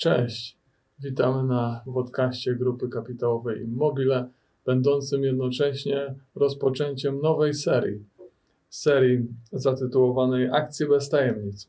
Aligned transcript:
Cześć, 0.00 0.56
witamy 0.98 1.48
na 1.48 1.84
podcaście 1.94 2.54
Grupy 2.54 2.88
Kapitałowej 2.88 3.62
Immobile, 3.62 4.28
będącym 4.66 5.24
jednocześnie 5.24 6.14
rozpoczęciem 6.34 7.20
nowej 7.20 7.54
serii. 7.54 8.04
Serii 8.70 9.26
zatytułowanej 9.52 10.48
Akcje 10.52 10.88
bez 10.88 11.08
tajemnic. 11.08 11.68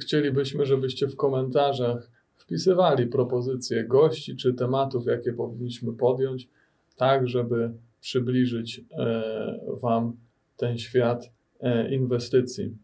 Chcielibyśmy, 0.00 0.66
żebyście 0.66 1.08
w 1.08 1.16
komentarzach 1.16 2.10
wpisywali 2.36 3.06
propozycje 3.06 3.84
gości 3.84 4.36
czy 4.36 4.54
tematów, 4.54 5.06
jakie 5.06 5.32
powinniśmy 5.32 5.92
podjąć, 5.92 6.48
tak 6.96 7.28
żeby 7.28 7.72
przybliżyć 8.00 8.84
e, 8.92 9.60
Wam 9.80 10.16
ten 10.56 10.78
świat 10.78 11.30
e, 11.60 11.94
inwestycji. 11.94 12.76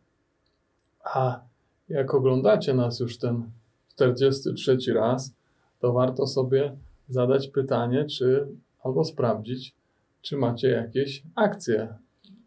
A 1.05 1.41
jak 1.89 2.15
oglądacie 2.15 2.75
nas 2.75 3.01
już 3.01 3.19
ten 3.19 3.51
43 3.95 4.79
raz, 4.95 5.35
to 5.81 5.93
warto 5.93 6.27
sobie 6.27 6.77
zadać 7.09 7.49
pytanie, 7.49 8.05
czy 8.05 8.47
albo 8.83 9.05
sprawdzić, 9.05 9.75
czy 10.23 10.37
macie 10.37 10.69
jakieś 10.69 11.23
akcje 11.35 11.95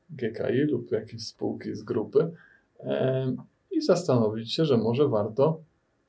GKI 0.10 0.62
lub 0.72 0.92
jakieś 0.92 1.28
spółki 1.28 1.76
z 1.76 1.84
grupy 1.84 2.32
e, 2.80 3.36
i 3.72 3.82
zastanowić 3.82 4.54
się, 4.54 4.66
że 4.66 4.78
może 4.78 5.08
warto 5.08 5.60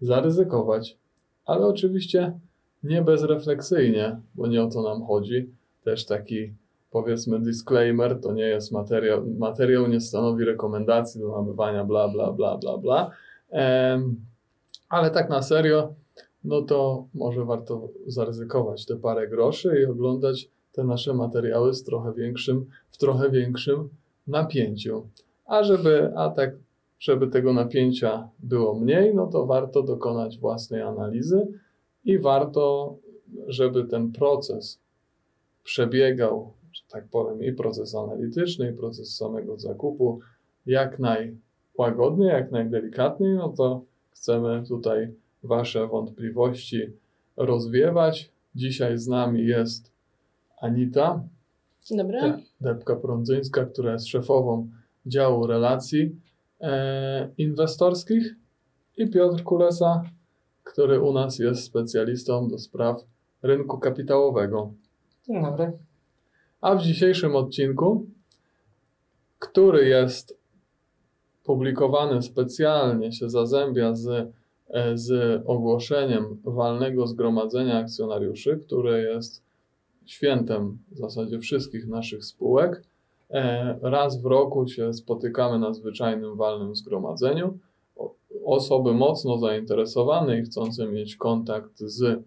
zaryzykować. 0.00 0.96
Ale 1.44 1.66
oczywiście 1.66 2.38
nie 2.82 3.02
bezrefleksyjnie, 3.02 4.20
bo 4.34 4.46
nie 4.46 4.62
o 4.62 4.70
to 4.70 4.82
nam 4.82 5.06
chodzi. 5.06 5.50
Też 5.84 6.06
taki 6.06 6.52
powiedzmy 6.90 7.40
disclaimer, 7.40 8.20
to 8.20 8.32
nie 8.32 8.42
jest 8.42 8.72
materiał, 8.72 9.26
materiał 9.38 9.86
nie 9.86 10.00
stanowi 10.00 10.44
rekomendacji 10.44 11.20
do 11.20 11.28
nabywania 11.28 11.84
bla, 11.84 12.08
bla, 12.08 12.32
bla, 12.32 12.56
bla, 12.56 12.78
bla. 12.78 13.10
Ale 14.88 15.10
tak 15.10 15.30
na 15.30 15.42
serio, 15.42 15.94
no 16.44 16.62
to 16.62 17.06
może 17.14 17.44
warto 17.44 17.88
zaryzykować 18.06 18.86
te 18.86 18.96
parę 18.96 19.28
groszy 19.28 19.80
i 19.82 19.90
oglądać 19.90 20.50
te 20.72 20.84
nasze 20.84 21.14
materiały 21.14 21.74
z 21.74 21.84
trochę 21.84 22.12
większym, 22.12 22.66
w 22.88 22.98
trochę 22.98 23.30
większym 23.30 23.88
napięciu. 24.26 25.08
A 25.46 25.62
żeby, 25.62 26.12
a 26.16 26.30
tak, 26.30 26.50
żeby 26.98 27.28
tego 27.28 27.52
napięcia 27.52 28.28
było 28.38 28.74
mniej, 28.74 29.14
no 29.14 29.26
to 29.26 29.46
warto 29.46 29.82
dokonać 29.82 30.38
własnej 30.38 30.82
analizy 30.82 31.46
i 32.04 32.18
warto, 32.18 32.96
żeby 33.46 33.84
ten 33.84 34.12
proces 34.12 34.80
przebiegał 35.64 36.52
że 36.72 36.82
tak 36.88 37.08
powiem, 37.08 37.42
i 37.42 37.52
proces 37.52 37.94
analityczny, 37.94 38.70
i 38.70 38.74
proces 38.74 39.16
samego 39.16 39.58
zakupu 39.58 40.20
jak 40.66 40.98
najłagodniej, 41.78 42.28
jak 42.28 42.52
najdelikatniej, 42.52 43.34
no 43.34 43.48
to 43.48 43.84
chcemy 44.10 44.64
tutaj 44.68 45.14
Wasze 45.42 45.86
wątpliwości 45.86 46.80
rozwiewać. 47.36 48.30
Dzisiaj 48.54 48.98
z 48.98 49.08
nami 49.08 49.46
jest 49.46 49.92
Anita. 50.60 51.24
Dzień 51.84 51.98
dobry. 51.98 52.18
Debka-Prądzyńska, 52.60 53.66
która 53.72 53.92
jest 53.92 54.06
szefową 54.06 54.68
działu 55.06 55.46
relacji 55.46 56.16
e, 56.60 57.28
inwestorskich 57.38 58.34
i 58.96 59.10
Piotr 59.10 59.42
Kulesa, 59.42 60.02
który 60.64 61.00
u 61.00 61.12
nas 61.12 61.38
jest 61.38 61.64
specjalistą 61.64 62.48
do 62.48 62.58
spraw 62.58 63.04
rynku 63.42 63.78
kapitałowego. 63.78 64.72
Dzień 65.26 65.42
dobry. 65.42 65.72
A 66.60 66.74
w 66.74 66.82
dzisiejszym 66.82 67.36
odcinku, 67.36 68.06
który 69.38 69.88
jest 69.88 70.37
publikowany 71.48 72.22
specjalnie, 72.22 73.12
się 73.12 73.30
zazębia 73.30 73.94
z, 73.94 74.32
e, 74.68 74.98
z 74.98 75.42
ogłoszeniem 75.46 76.24
walnego 76.44 77.06
zgromadzenia 77.06 77.78
akcjonariuszy, 77.78 78.60
które 78.66 79.02
jest 79.02 79.42
świętem 80.06 80.78
w 80.90 80.98
zasadzie 80.98 81.38
wszystkich 81.38 81.86
naszych 81.86 82.24
spółek. 82.24 82.82
E, 83.30 83.78
raz 83.82 84.22
w 84.22 84.26
roku 84.26 84.68
się 84.68 84.94
spotykamy 84.94 85.58
na 85.58 85.72
zwyczajnym 85.74 86.36
walnym 86.36 86.74
zgromadzeniu. 86.74 87.58
Osoby 88.44 88.94
mocno 88.94 89.38
zainteresowane 89.38 90.38
i 90.38 90.42
chcące 90.42 90.86
mieć 90.86 91.16
kontakt 91.16 91.78
z 91.78 92.22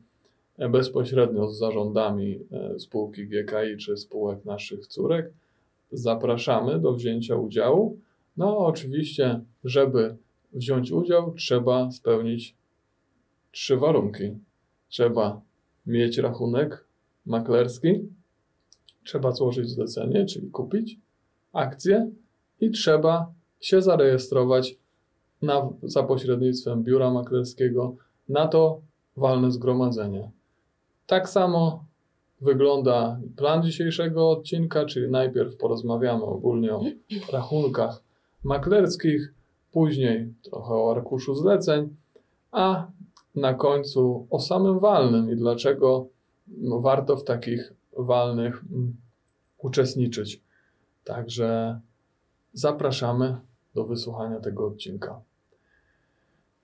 bezpośrednio 0.71 1.49
z 1.49 1.57
zarządami 1.57 2.39
e, 2.51 2.79
spółki 2.79 3.27
GKI 3.27 3.77
czy 3.79 3.97
spółek 3.97 4.45
naszych 4.45 4.87
córek. 4.87 5.33
Zapraszamy 5.91 6.79
do 6.79 6.93
wzięcia 6.93 7.35
udziału. 7.35 7.97
No, 8.37 8.57
oczywiście, 8.57 9.39
żeby 9.63 10.17
wziąć 10.53 10.91
udział, 10.91 11.33
trzeba 11.33 11.91
spełnić 11.91 12.55
trzy 13.51 13.77
warunki. 13.77 14.31
Trzeba 14.89 15.41
mieć 15.85 16.17
rachunek 16.17 16.85
maklerski, 17.25 18.09
trzeba 19.03 19.31
złożyć 19.31 19.69
zlecenie, 19.69 20.25
czyli 20.25 20.51
kupić 20.51 20.97
akcję 21.53 22.11
i 22.59 22.71
trzeba 22.71 23.33
się 23.59 23.81
zarejestrować 23.81 24.75
na, 25.41 25.69
za 25.83 26.03
pośrednictwem 26.03 26.83
biura 26.83 27.11
maklerskiego 27.11 27.95
na 28.29 28.47
to 28.47 28.81
walne 29.17 29.51
zgromadzenie. 29.51 30.31
Tak 31.07 31.29
samo 31.29 31.85
wygląda 32.41 33.19
plan 33.35 33.63
dzisiejszego 33.63 34.29
odcinka, 34.29 34.85
czyli 34.85 35.11
najpierw 35.11 35.57
porozmawiamy 35.57 36.23
ogólnie 36.23 36.75
o 36.75 36.83
rachunkach 37.31 38.03
maklerskich, 38.43 39.33
później 39.71 40.33
trochę 40.43 40.73
o 40.73 40.91
arkuszu 40.91 41.35
zleceń, 41.35 41.95
a 42.51 42.87
na 43.35 43.53
końcu 43.53 44.27
o 44.29 44.39
samym 44.39 44.79
walnym 44.79 45.31
i 45.31 45.35
dlaczego 45.35 46.07
warto 46.81 47.17
w 47.17 47.23
takich 47.23 47.73
walnych 47.97 48.63
mm, 48.71 48.93
uczestniczyć. 49.57 50.41
Także 51.03 51.79
zapraszamy 52.53 53.37
do 53.75 53.85
wysłuchania 53.85 54.39
tego 54.39 54.67
odcinka. 54.67 55.21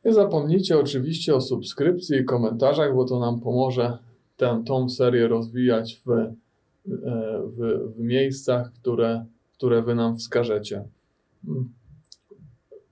Nie 0.05 0.13
zapomnijcie 0.13 0.79
oczywiście 0.79 1.35
o 1.35 1.41
subskrypcji 1.41 2.17
i 2.17 2.25
komentarzach, 2.25 2.95
bo 2.95 3.05
to 3.05 3.19
nam 3.19 3.41
pomoże 3.41 3.97
tę, 4.37 4.63
tą 4.65 4.89
serię 4.89 5.27
rozwijać 5.27 6.01
w, 6.05 6.11
e, 6.11 6.33
w, 7.45 7.91
w 7.95 7.99
miejscach, 7.99 8.73
które, 8.73 9.25
które 9.53 9.81
Wy 9.81 9.95
nam 9.95 10.17
wskażecie. 10.17 10.83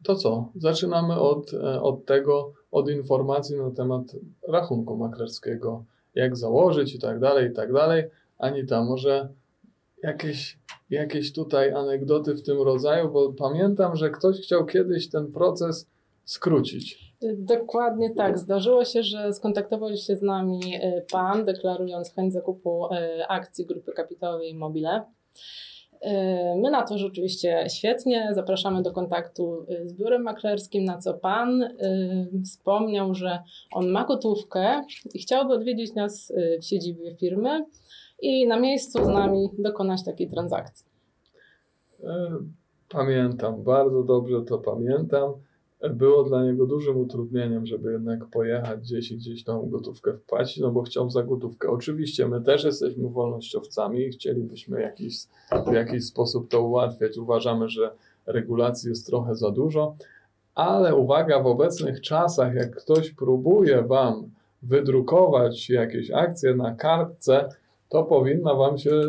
To 0.03 0.15
co? 0.15 0.51
Zaczynamy 0.55 1.19
od, 1.19 1.53
e, 1.53 1.81
od 1.81 2.05
tego, 2.05 2.53
od 2.71 2.89
informacji 2.89 3.55
na 3.55 3.71
temat 3.71 4.03
rachunku 4.47 4.97
maklerskiego, 4.97 5.83
jak 6.15 6.37
założyć 6.37 6.95
i 6.95 6.99
tak 6.99 7.19
dalej, 7.19 7.51
i 7.51 7.53
tak 7.53 7.73
dalej. 7.73 8.03
Anita, 8.37 8.83
może 8.83 9.29
jakieś, 10.03 10.59
jakieś 10.89 11.33
tutaj 11.33 11.73
anegdoty 11.73 12.35
w 12.35 12.43
tym 12.43 12.61
rodzaju, 12.61 13.11
bo 13.11 13.33
pamiętam, 13.33 13.95
że 13.95 14.09
ktoś 14.09 14.41
chciał 14.41 14.65
kiedyś 14.65 15.09
ten 15.09 15.31
proces 15.31 15.87
skrócić. 16.25 17.15
Dokładnie 17.37 18.09
tak. 18.09 18.39
Zdarzyło 18.39 18.85
się, 18.85 19.03
że 19.03 19.33
skontaktował 19.33 19.97
się 19.97 20.15
z 20.15 20.21
nami 20.21 20.59
e, 20.75 21.01
pan, 21.11 21.45
deklarując 21.45 22.13
chęć 22.13 22.33
zakupu 22.33 22.93
e, 22.93 23.27
akcji 23.27 23.65
grupy 23.65 23.91
kapitałowej 23.91 24.55
Mobile. 24.55 25.03
E, 26.01 26.55
my 26.55 26.71
na 26.71 26.83
to 26.83 26.97
rzeczywiście 26.97 27.65
świetnie, 27.69 28.29
zapraszamy 28.31 28.81
do 28.81 28.91
kontaktu 28.91 29.65
z 29.85 29.93
biurem 29.93 30.21
maklerskim, 30.21 30.85
na 30.85 30.97
co 30.97 31.13
pan 31.13 31.63
wspomniał, 32.45 33.13
że 33.13 33.39
on 33.71 33.87
ma 33.87 34.05
gotówkę 34.05 34.83
i 35.13 35.19
chciałby 35.19 35.53
odwiedzić 35.53 35.93
nas 35.93 36.33
w 36.61 36.65
siedzibie 36.65 37.15
firmy 37.15 37.65
i 38.21 38.47
na 38.47 38.59
miejscu 38.59 39.05
z 39.05 39.07
nami 39.07 39.49
dokonać 39.57 40.05
takiej 40.05 40.29
transakcji. 40.29 40.85
Pamiętam, 42.89 43.63
bardzo 43.63 44.03
dobrze 44.03 44.41
to 44.41 44.57
pamiętam 44.57 45.33
było 45.89 46.23
dla 46.23 46.43
niego 46.43 46.65
dużym 46.65 46.97
utrudnieniem, 46.97 47.65
żeby 47.65 47.91
jednak 47.91 48.25
pojechać 48.25 48.79
gdzieś 48.79 49.11
i 49.11 49.17
gdzieś 49.17 49.43
tą 49.43 49.69
gotówkę 49.69 50.13
wpłacić, 50.13 50.57
no 50.57 50.71
bo 50.71 50.81
chciał 50.81 51.09
za 51.09 51.23
gotówkę. 51.23 51.69
Oczywiście 51.69 52.27
my 52.27 52.41
też 52.41 52.63
jesteśmy 52.63 53.09
wolnościowcami 53.09 53.99
i 53.99 54.09
chcielibyśmy 54.09 54.81
jakiś, 54.81 55.17
w 55.67 55.73
jakiś 55.73 56.05
sposób 56.05 56.49
to 56.49 56.61
ułatwiać. 56.61 57.17
Uważamy, 57.17 57.69
że 57.69 57.91
regulacji 58.25 58.89
jest 58.89 59.05
trochę 59.05 59.35
za 59.35 59.51
dużo, 59.51 59.95
ale 60.55 60.95
uwaga, 60.95 61.43
w 61.43 61.47
obecnych 61.47 62.01
czasach, 62.01 62.55
jak 62.55 62.75
ktoś 62.75 63.11
próbuje 63.11 63.83
Wam 63.83 64.29
wydrukować 64.63 65.69
jakieś 65.69 66.11
akcje 66.11 66.55
na 66.55 66.75
kartce, 66.75 67.49
to 67.89 68.03
powinna 68.03 68.53
Wam 68.53 68.77
się 68.77 69.01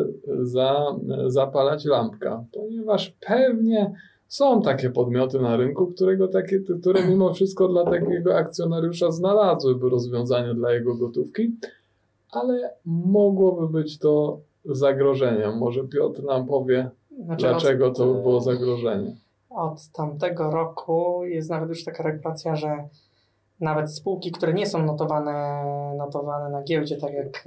za, 0.43 0.96
zapalać 1.26 1.85
lampka, 1.85 2.44
ponieważ 2.52 3.14
pewnie 3.20 3.93
są 4.28 4.62
takie 4.62 4.90
podmioty 4.90 5.38
na 5.38 5.56
rynku, 5.56 5.87
którego 5.87 6.28
takie, 6.28 6.61
które 6.81 7.08
mimo 7.08 7.34
wszystko 7.34 7.69
dla 7.69 7.84
takiego 7.84 8.37
akcjonariusza 8.37 9.11
znalazłyby 9.11 9.90
rozwiązanie 9.90 10.55
dla 10.55 10.73
jego 10.73 10.94
gotówki, 10.94 11.56
ale 12.31 12.75
mogłoby 12.84 13.69
być 13.69 13.99
to 13.99 14.40
zagrożeniem. 14.64 15.58
Może 15.58 15.84
Piotr 15.84 16.25
nam 16.25 16.46
powie, 16.46 16.90
znaczy 17.25 17.46
dlaczego 17.46 17.87
od, 17.87 17.96
to 17.96 18.14
było 18.14 18.40
zagrożenie. 18.40 19.17
Od 19.50 19.88
tamtego 19.88 20.50
roku 20.50 21.25
jest 21.25 21.50
nawet 21.50 21.69
już 21.69 21.84
taka 21.84 22.02
regulacja, 22.02 22.56
że 22.56 22.88
nawet 23.61 23.94
spółki, 23.94 24.32
które 24.32 24.55
nie 24.55 24.67
są 24.67 24.82
notowane, 24.82 25.64
notowane 25.99 26.50
na 26.50 26.62
giełdzie, 26.62 26.96
tak 26.96 27.12
jak, 27.12 27.44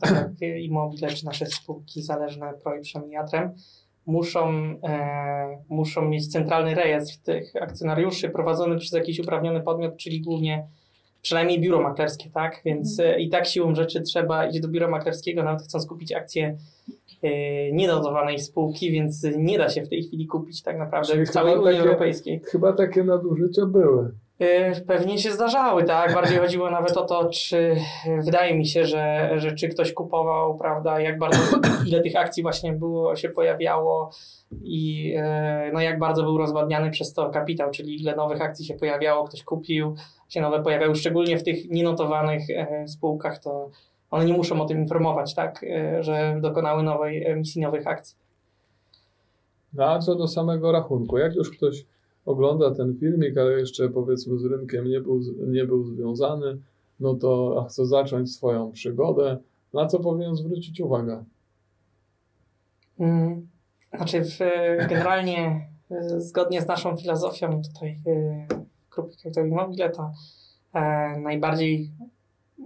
tak 0.00 0.10
jak 0.40 0.58
Immobile 0.66 1.08
czy 1.08 1.24
nasze 1.24 1.46
spółki 1.46 2.02
zależne 2.02 2.54
Proiprzem 2.62 3.10
i 3.10 3.16
Atrem, 3.16 3.54
muszą, 4.06 4.50
e, 4.82 5.58
muszą 5.68 6.08
mieć 6.08 6.32
centralny 6.32 6.74
rejestr 6.74 7.18
tych 7.22 7.52
akcjonariuszy 7.60 8.28
prowadzony 8.28 8.76
przez 8.78 8.92
jakiś 8.92 9.20
uprawniony 9.20 9.60
podmiot, 9.60 9.96
czyli 9.96 10.20
głównie 10.20 10.66
przynajmniej 11.22 11.60
biuro 11.60 11.82
maklerskie, 11.82 12.30
tak? 12.30 12.60
Więc 12.64 13.00
e, 13.00 13.20
i 13.20 13.28
tak 13.28 13.46
siłą 13.46 13.74
rzeczy 13.74 14.00
trzeba 14.00 14.46
iść 14.46 14.60
do 14.60 14.68
biura 14.68 14.88
maklerskiego, 14.88 15.42
nawet 15.42 15.62
chcąc 15.62 15.86
kupić 15.86 16.12
akcje 16.12 16.56
e, 17.22 17.72
nienotowanej 17.72 18.38
spółki, 18.38 18.92
więc 18.92 19.26
nie 19.36 19.58
da 19.58 19.68
się 19.68 19.82
w 19.82 19.88
tej 19.88 20.02
chwili 20.02 20.26
kupić 20.26 20.62
tak 20.62 20.78
naprawdę 20.78 21.12
Czyli 21.12 21.26
w 21.26 21.30
całej 21.30 21.54
Unii 21.54 21.64
takie, 21.64 21.78
Europejskiej. 21.78 22.40
Chyba 22.44 22.72
takie 22.72 23.04
nadużycia 23.04 23.66
były. 23.66 24.12
E, 24.38 24.80
pewnie 24.80 25.18
się 25.18 25.32
zdarzały, 25.32 25.84
tak? 25.84 26.14
Bardziej 26.14 26.38
chodziło 26.38 26.70
nawet 26.70 26.96
o 26.96 27.04
to, 27.04 27.28
czy 27.28 27.76
wydaje 28.24 28.56
mi 28.56 28.66
się, 28.66 28.84
że, 28.84 29.32
że 29.36 29.52
czy 29.52 29.68
ktoś 29.68 29.92
kupował, 29.92 30.58
prawda, 30.58 31.00
jak 31.00 31.18
bardzo, 31.18 31.38
ile 31.86 32.00
tych 32.00 32.16
akcji 32.16 32.42
właśnie 32.42 32.72
było, 32.72 33.16
się 33.16 33.28
pojawiało 33.28 34.10
i 34.62 35.12
e, 35.16 35.70
no 35.72 35.80
jak 35.80 35.98
bardzo 35.98 36.22
był 36.22 36.38
rozwadniany 36.38 36.90
przez 36.90 37.12
to 37.12 37.30
kapitał, 37.30 37.70
czyli 37.70 38.00
ile 38.00 38.16
nowych 38.16 38.42
akcji 38.42 38.64
się 38.64 38.74
pojawiało, 38.74 39.24
ktoś 39.24 39.44
kupił, 39.44 39.96
się 40.28 40.40
nowe 40.40 40.62
pojawiały, 40.62 40.94
szczególnie 40.94 41.38
w 41.38 41.44
tych 41.44 41.70
nienotowanych 41.70 42.42
spółkach, 42.86 43.38
to 43.38 43.70
one 44.10 44.24
nie 44.24 44.32
muszą 44.32 44.60
o 44.60 44.66
tym 44.66 44.78
informować, 44.78 45.34
tak, 45.34 45.64
że 46.00 46.38
dokonały 46.40 46.82
nowej 46.82 47.26
emisji 47.26 47.62
nowych 47.62 47.86
akcji. 47.86 48.16
No 49.72 49.84
a 49.84 49.98
co 49.98 50.14
do 50.14 50.28
samego 50.28 50.72
rachunku, 50.72 51.18
jak 51.18 51.34
już 51.34 51.50
ktoś 51.50 51.84
ogląda 52.26 52.74
ten 52.74 52.94
filmik, 52.94 53.38
ale 53.38 53.52
jeszcze 53.60 53.88
powiedzmy 53.88 54.38
z 54.38 54.44
rynkiem 54.44 54.88
nie 54.88 55.00
był, 55.00 55.20
nie 55.46 55.64
był 55.64 55.84
związany, 55.84 56.58
no 57.00 57.14
to 57.14 57.64
chce 57.68 57.86
zacząć 57.86 58.34
swoją 58.34 58.72
przygodę, 58.72 59.38
na 59.72 59.86
co 59.86 60.00
powinien 60.00 60.36
zwrócić 60.36 60.80
uwagę? 60.80 61.24
Hmm, 62.98 63.48
znaczy, 63.96 64.24
w, 64.24 64.38
generalnie 64.88 65.68
zgodnie 66.16 66.60
z 66.62 66.66
naszą 66.66 66.96
filozofią 66.96 67.62
tutaj 67.70 67.98
e, 68.06 68.46
grupy 68.96 69.44
Mobile, 69.44 69.90
to 69.90 70.12
e, 70.74 70.80
najbardziej 71.20 71.90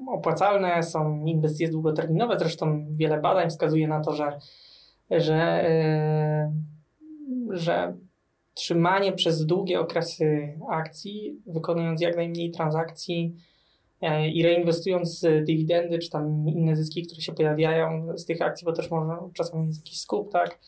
opłacalne 0.09 0.83
są 0.83 1.25
inwestycje 1.25 1.71
długoterminowe. 1.71 2.39
Zresztą 2.39 2.87
wiele 2.91 3.21
badań 3.21 3.51
wskazuje 3.51 3.89
na 3.89 4.01
to, 4.01 4.12
że, 4.12 4.39
że, 5.11 5.69
e, 5.69 6.53
że 7.51 7.95
trzymanie 8.55 9.12
przez 9.12 9.47
długie 9.47 9.81
okresy 9.81 10.58
akcji, 10.70 11.43
wykonując 11.47 12.00
jak 12.00 12.17
najmniej 12.17 12.50
transakcji 12.50 13.37
e, 14.00 14.29
i 14.29 14.43
reinwestując 14.43 15.20
dywidendy 15.20 15.99
czy 15.99 16.11
tam 16.11 16.49
inne 16.49 16.76
zyski, 16.76 17.02
które 17.02 17.20
się 17.20 17.32
pojawiają 17.32 18.08
z 18.19 18.25
tych 18.25 18.43
akcji, 18.43 18.64
bo 18.64 18.73
też 18.73 18.91
można 18.91 19.19
czasami 19.35 19.67
mieć 19.67 19.76
jakiś 19.76 20.00
skup, 20.00 20.32
tak, 20.32 20.58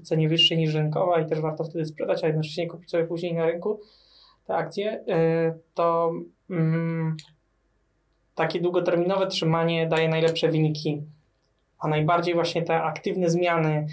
o 0.00 0.02
cenie 0.02 0.28
wyższej 0.28 0.58
niż 0.58 0.74
rynkowa 0.74 1.20
i 1.20 1.26
też 1.26 1.40
warto 1.40 1.64
wtedy 1.64 1.84
sprzedać, 1.84 2.24
a 2.24 2.26
jednocześnie 2.26 2.68
kupić 2.68 2.90
sobie 2.90 3.04
później 3.04 3.34
na 3.34 3.46
rynku 3.46 3.80
te 4.46 4.54
akcje, 4.54 5.04
e, 5.08 5.54
to 5.74 6.12
mm, 6.50 7.16
takie 8.34 8.60
długoterminowe 8.60 9.26
trzymanie 9.26 9.86
daje 9.86 10.08
najlepsze 10.08 10.48
wyniki, 10.48 11.02
a 11.78 11.88
najbardziej 11.88 12.34
właśnie 12.34 12.62
te 12.62 12.82
aktywne 12.82 13.30
zmiany 13.30 13.86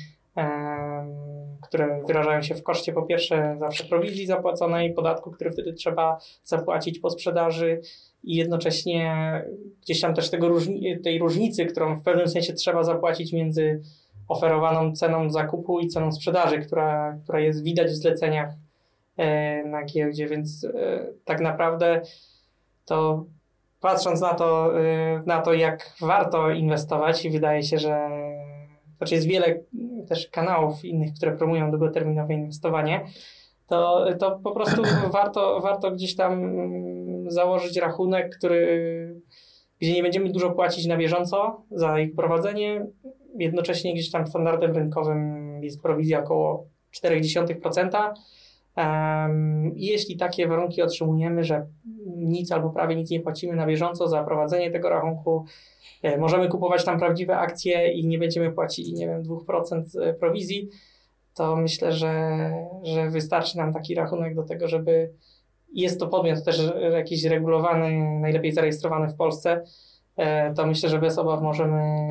które 1.70 2.02
wyrażają 2.08 2.42
się 2.42 2.56
w 2.56 2.64
koszcie 2.64 2.94
po 2.94 3.02
pierwsze 3.02 3.56
zawsze 3.60 3.84
prowizji 3.84 4.26
zapłaconej, 4.26 4.94
podatku, 4.94 5.32
który 5.32 5.52
wtedy 5.52 5.74
trzeba 5.74 6.18
zapłacić 6.44 7.00
po 7.00 7.10
sprzedaży 7.10 7.82
i 8.24 8.36
jednocześnie 8.36 9.16
gdzieś 9.82 10.02
tam 10.02 10.14
też 10.14 10.30
tego 10.30 10.48
różni 10.48 11.02
tej 11.02 11.20
różnicy, 11.20 11.66
którą 11.66 11.96
w 11.96 12.04
pewnym 12.04 12.28
sensie 12.28 12.54
trzeba 12.54 12.84
zapłacić 12.84 13.34
między 13.34 13.82
oferowaną 14.28 14.94
ceną 14.94 15.30
zakupu 15.30 15.80
i 15.80 15.88
ceną 15.88 16.12
sprzedaży, 16.12 16.60
która, 16.60 17.18
która 17.24 17.40
jest 17.40 17.64
widać 17.64 17.88
w 17.88 17.96
zleceniach 17.96 18.54
e, 19.18 19.64
na 19.64 19.86
giełdzie, 19.86 20.28
więc 20.28 20.66
e, 20.66 21.06
tak 21.26 21.42
naprawdę 21.42 22.02
to 22.86 23.26
patrząc 23.80 24.22
na 24.22 24.34
to, 24.34 24.80
e, 24.82 25.24
na 25.26 25.42
to, 25.42 25.54
jak 25.54 25.94
warto 26.02 26.52
inwestować 26.52 27.28
wydaje 27.30 27.64
się, 27.64 27.78
że 27.78 28.10
znaczy 28.98 29.16
jest 29.16 29.28
wiele 29.28 29.60
też 30.10 30.28
kanałów 30.28 30.86
innych, 30.86 31.14
które 31.14 31.38
promują 31.38 31.72
długoterminowe 31.72 32.34
inwestowanie, 32.34 33.06
to, 33.68 34.06
to 34.20 34.40
po 34.44 34.52
prostu 34.52 34.82
warto, 35.12 35.60
warto 35.64 35.92
gdzieś 35.92 36.16
tam 36.16 36.54
założyć 37.28 37.78
rachunek, 37.78 38.36
który, 38.38 39.22
gdzie 39.82 39.94
nie 39.94 40.04
będziemy 40.04 40.30
dużo 40.32 40.52
płacić 40.52 40.86
na 40.86 40.98
bieżąco 40.98 41.64
za 41.72 42.00
ich 42.00 42.16
prowadzenie. 42.16 42.86
Jednocześnie 43.40 43.94
gdzieś 43.94 44.12
tam 44.12 44.28
standardem 44.28 44.72
rynkowym 44.72 45.64
jest 45.64 45.82
prowizja 45.82 46.24
około 46.24 46.68
0,4%. 47.04 48.14
Um, 48.78 49.72
jeśli 49.76 50.18
takie 50.18 50.48
warunki 50.48 50.82
otrzymujemy, 50.82 51.44
że 51.44 51.68
nic 52.20 52.52
albo 52.52 52.70
prawie 52.70 52.96
nic 52.96 53.10
nie 53.10 53.20
płacimy 53.20 53.56
na 53.56 53.66
bieżąco 53.66 54.08
za 54.08 54.24
prowadzenie 54.24 54.72
tego 54.72 54.90
rachunku, 54.90 55.46
E, 56.04 56.18
możemy 56.18 56.48
kupować 56.48 56.86
tam 56.86 57.00
prawdziwe 57.00 57.38
akcje 57.38 57.92
i 57.92 58.08
nie 58.08 58.20
będziemy 58.20 58.52
płacili, 58.52 58.94
nie 58.94 59.08
wiem, 59.08 59.24
2% 59.24 59.84
e, 60.02 60.14
prowizji, 60.14 60.70
to 61.34 61.56
myślę, 61.56 61.92
że, 61.92 62.40
że 62.84 63.10
wystarczy 63.10 63.58
nam 63.58 63.74
taki 63.74 63.96
rachunek 63.96 64.36
do 64.36 64.44
tego, 64.44 64.68
żeby 64.68 65.14
jest 65.74 66.00
to 66.00 66.08
podmiot 66.08 66.44
też 66.44 66.72
jakiś 66.92 67.24
regulowany, 67.24 68.20
najlepiej 68.22 68.52
zarejestrowany 68.52 69.10
w 69.10 69.16
Polsce, 69.16 69.64
e, 70.18 70.54
to 70.54 70.68
myślę, 70.68 70.90
że 70.90 71.00
bez 71.00 71.18
obaw 71.18 71.42
możemy 71.42 72.10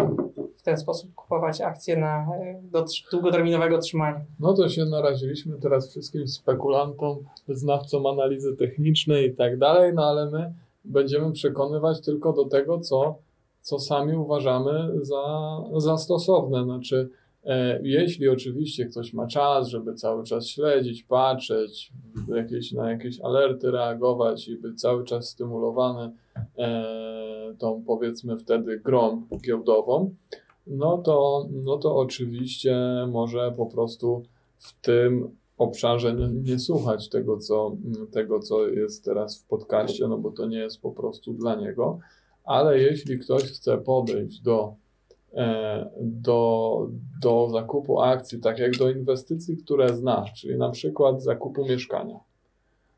w 0.58 0.62
ten 0.62 0.76
sposób 0.76 1.14
kupować 1.14 1.60
akcje 1.60 1.96
na, 1.96 2.26
do 2.62 2.84
długoterminowego 3.10 3.78
trzymania. 3.78 4.20
No 4.40 4.54
to 4.54 4.68
się 4.68 4.84
naraziliśmy 4.84 5.58
teraz 5.60 5.90
wszystkim 5.90 6.28
spekulantom, 6.28 7.18
znawcom 7.48 8.06
analizy 8.06 8.56
technicznej 8.56 9.26
i 9.26 9.34
tak 9.34 9.58
dalej, 9.58 9.92
no 9.94 10.04
ale 10.04 10.30
my 10.30 10.52
będziemy 10.84 11.32
przekonywać 11.32 12.00
tylko 12.00 12.32
do 12.32 12.44
tego, 12.44 12.80
co 12.80 13.18
co 13.68 13.78
sami 13.78 14.16
uważamy 14.16 14.90
za, 15.02 15.22
za 15.76 15.98
stosowne. 15.98 16.64
Znaczy, 16.64 17.08
e, 17.44 17.80
jeśli 17.82 18.28
oczywiście 18.28 18.86
ktoś 18.86 19.12
ma 19.12 19.26
czas, 19.26 19.68
żeby 19.68 19.94
cały 19.94 20.24
czas 20.24 20.46
śledzić, 20.46 21.02
patrzeć, 21.02 21.92
jakieś, 22.36 22.72
na 22.72 22.90
jakieś 22.90 23.20
alerty 23.20 23.70
reagować 23.70 24.48
i 24.48 24.56
być 24.56 24.80
cały 24.80 25.04
czas 25.04 25.28
stymulowany 25.28 26.10
e, 26.58 27.54
tą 27.58 27.82
powiedzmy 27.86 28.36
wtedy 28.36 28.80
grą 28.80 29.22
giełdową, 29.44 30.14
no 30.68 30.98
to, 30.98 31.48
no 31.64 31.78
to 31.78 31.96
oczywiście 31.96 32.76
może 33.10 33.52
po 33.56 33.66
prostu 33.66 34.22
w 34.58 34.80
tym 34.80 35.36
obszarze 35.58 36.14
nie, 36.14 36.28
nie, 36.28 36.58
słuchać 36.58 37.08
tego 37.08 37.38
co, 37.38 37.76
tego, 38.10 38.40
co 38.40 38.68
jest 38.68 39.04
teraz 39.04 39.38
w 39.38 39.44
podcaście, 39.44 40.08
no 40.08 40.18
bo 40.18 40.30
to 40.30 40.46
nie 40.46 40.58
jest 40.58 40.80
po 40.80 40.90
prostu 40.90 41.32
dla 41.32 41.54
niego. 41.54 41.98
Ale 42.44 42.78
jeśli 42.78 43.18
ktoś 43.18 43.42
chce 43.42 43.78
podejść 43.78 44.40
do, 44.40 44.74
e, 45.34 45.90
do, 46.00 46.88
do 47.22 47.48
zakupu 47.52 48.00
akcji, 48.00 48.40
tak 48.40 48.58
jak 48.58 48.76
do 48.76 48.90
inwestycji, 48.90 49.56
które 49.56 49.96
zna, 49.96 50.24
czyli 50.36 50.58
na 50.58 50.70
przykład 50.70 51.22
zakupu 51.22 51.64
mieszkania, 51.64 52.20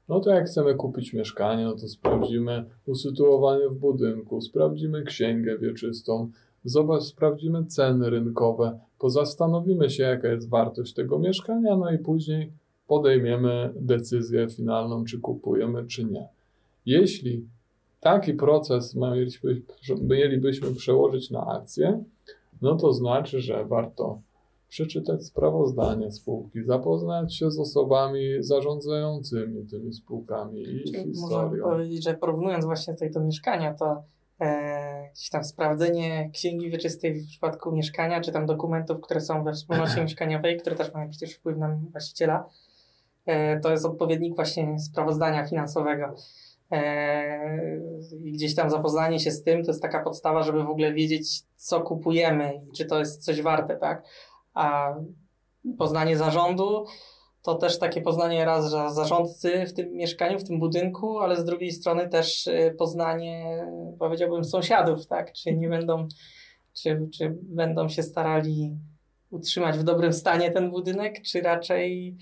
no 0.09 0.21
to 0.21 0.31
jak 0.31 0.47
chcemy 0.47 0.75
kupić 0.75 1.12
mieszkanie, 1.12 1.65
no 1.65 1.73
to 1.73 1.89
sprawdzimy 1.89 2.65
usytuowanie 2.87 3.69
w 3.69 3.75
budynku, 3.75 4.41
sprawdzimy 4.41 5.03
księgę 5.03 5.59
wieczystą, 5.59 6.31
zobacz, 6.64 7.02
sprawdzimy 7.02 7.64
ceny 7.67 8.11
rynkowe, 8.11 8.79
pozastanowimy 8.99 9.90
się, 9.90 10.02
jaka 10.02 10.29
jest 10.29 10.49
wartość 10.49 10.95
tego 10.95 11.19
mieszkania, 11.19 11.76
no 11.76 11.93
i 11.93 11.99
później 11.99 12.52
podejmiemy 12.87 13.73
decyzję 13.76 14.49
finalną, 14.50 15.05
czy 15.05 15.21
kupujemy, 15.21 15.87
czy 15.87 16.05
nie. 16.05 16.29
Jeśli 16.87 17.47
taki 18.00 18.35
proces 18.35 18.97
mielibyśmy, 20.00 20.75
przełożyć 20.75 21.31
na 21.31 21.47
akcję, 21.47 22.05
no 22.62 22.76
to 22.76 22.93
znaczy, 22.93 23.40
że 23.40 23.64
warto 23.64 24.21
przeczytać 24.69 25.25
sprawozdanie 25.25 26.12
spółki, 26.12 26.64
zapoznać 26.64 27.35
się 27.35 27.50
z 27.50 27.59
osobami 27.59 28.21
zarządzającymi 28.40 29.67
tymi 29.67 29.93
spółkami 29.93 30.62
i 30.62 30.64
Czyli 30.64 31.05
historią. 31.05 31.50
Można 31.50 31.62
powiedzieć, 31.62 32.05
że 32.05 32.14
porównując 32.14 32.64
właśnie 32.64 32.95
tutaj 32.95 33.11
do 33.11 33.21
mieszkania, 33.21 33.75
to 33.75 34.02
e, 34.40 35.00
gdzieś 35.12 35.31
tam 35.31 35.45
sprawdzenie 35.45 36.31
księgi 36.33 36.71
wieczystej 36.71 37.14
w 37.14 37.26
przypadku 37.29 37.73
mieszkania, 37.73 38.21
czy 38.21 38.33
tam 38.33 38.47
dokumentów, 38.47 39.00
które 39.00 39.21
są 39.21 39.45
we 39.45 39.52
wspólnocie 39.52 40.02
mieszkaniowej, 40.05 40.57
które 40.57 40.76
też 40.76 40.95
mają 40.95 41.11
przecież 41.11 41.35
wpływ 41.35 41.59
na 41.59 41.79
właściciela, 41.90 42.49
e, 43.26 43.61
to 43.61 43.71
jest 43.71 43.85
odpowiednik 43.85 44.37
właśnie 44.37 44.79
sprawozdania 44.79 45.47
finansowego. 45.47 46.14
Eee, 46.71 47.81
i 48.25 48.33
gdzieś 48.33 48.55
tam 48.55 48.71
zapoznanie 48.71 49.21
się 49.21 49.31
z 49.31 49.43
tym 49.43 49.64
to 49.64 49.71
jest 49.71 49.83
taka 49.83 50.02
podstawa, 50.02 50.43
żeby 50.43 50.64
w 50.64 50.71
ogóle 50.71 50.93
wiedzieć, 50.93 51.43
co 51.57 51.81
kupujemy 51.81 52.61
i 52.69 52.73
czy 52.76 52.85
to 52.85 52.99
jest 52.99 53.25
coś 53.25 53.43
warte, 53.43 53.76
tak? 53.76 54.05
A 54.55 54.95
poznanie 55.79 56.17
zarządu 56.17 56.85
to 57.42 57.54
też 57.54 57.78
takie 57.78 58.02
poznanie 58.02 58.44
raz 58.44 58.70
że 58.70 58.90
zarządcy 58.90 59.66
w 59.66 59.73
tym 59.73 59.92
mieszkaniu, 59.92 60.38
w 60.38 60.44
tym 60.44 60.61
budynku, 60.61 61.18
ale 61.18 61.37
z 61.37 61.44
drugiej 61.44 61.73
strony 61.73 62.09
też 62.09 62.47
y, 62.47 62.75
poznanie, 62.78 63.66
powiedziałbym, 63.99 64.44
sąsiadów, 64.44 65.06
tak? 65.06 65.32
Czy 65.32 65.52
nie 65.52 65.68
będą, 65.68 66.09
czy, 66.73 67.09
czy 67.14 67.38
będą 67.42 67.88
się 67.88 68.02
starali 68.02 68.76
utrzymać 69.30 69.78
w 69.78 69.82
dobrym 69.82 70.12
stanie 70.12 70.50
ten 70.50 70.70
budynek, 70.70 71.23
czy 71.23 71.40
raczej 71.40 72.16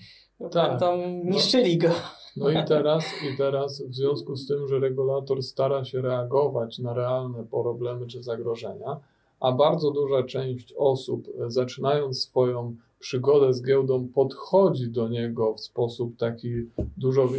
tak. 0.51 0.69
będą 0.69 0.97
no. 0.97 1.31
niszczyli 1.31 1.77
go. 1.77 1.89
No 2.37 2.49
i 2.49 2.65
teraz, 2.65 3.03
i 3.33 3.37
teraz 3.37 3.81
w 3.81 3.95
związku 3.95 4.35
z 4.35 4.47
tym, 4.47 4.67
że 4.67 4.79
regulator 4.79 5.43
stara 5.43 5.85
się 5.85 6.01
reagować 6.01 6.79
na 6.79 6.93
realne 6.93 7.45
problemy 7.45 8.07
czy 8.07 8.23
zagrożenia, 8.23 8.99
a 9.39 9.51
bardzo 9.51 9.91
duża 9.91 10.23
część 10.23 10.73
osób, 10.77 11.27
e, 11.27 11.51
zaczynając 11.51 12.21
swoją 12.21 12.75
przygodę 12.99 13.53
z 13.53 13.63
giełdą, 13.63 14.07
podchodzi 14.07 14.89
do 14.89 15.07
niego 15.07 15.53
w 15.53 15.59
sposób 15.59 16.17
taki 16.17 16.49
dużo, 16.97 17.29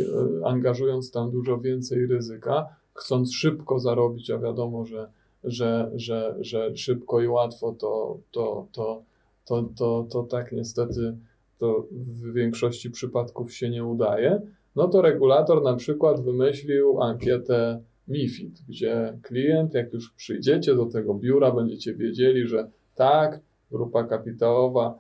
angażując 0.45 1.11
tam 1.11 1.31
dużo 1.31 1.59
więcej 1.59 2.07
ryzyka, 2.07 2.69
chcąc 2.95 3.35
szybko 3.35 3.79
zarobić, 3.79 4.31
a 4.31 4.39
wiadomo, 4.39 4.87
że, 4.87 5.11
że, 5.45 5.91
że, 5.95 6.37
że 6.41 6.77
szybko 6.77 7.21
i 7.21 7.29
łatwo 7.29 7.73
to, 7.73 8.19
to, 8.31 8.67
to, 8.73 9.03
to, 9.45 9.69
to, 9.77 10.07
to 10.11 10.23
tak 10.23 10.53
niestety 10.53 11.17
to 11.59 11.87
w 11.93 12.33
większości 12.33 12.91
przypadków 12.91 13.55
się 13.55 13.71
nie 13.71 13.85
udaje, 13.85 14.43
no 14.77 14.89
to 14.89 15.03
regulator 15.03 15.63
na 15.63 15.77
przykład 15.77 16.21
wymyślił 16.21 17.03
ankietę 17.03 17.83
MIFID, 18.09 18.63
gdzie 18.69 19.19
klient, 19.23 19.75
jak 19.75 19.93
już 19.93 20.13
przyjdziecie 20.13 20.75
do 20.75 20.87
tego 20.87 21.15
biura, 21.15 21.51
będziecie 21.51 21.95
wiedzieli, 21.95 22.47
że 22.47 22.71
tak, 22.95 23.41
grupa 23.71 24.05
kapitałowa, 24.05 24.99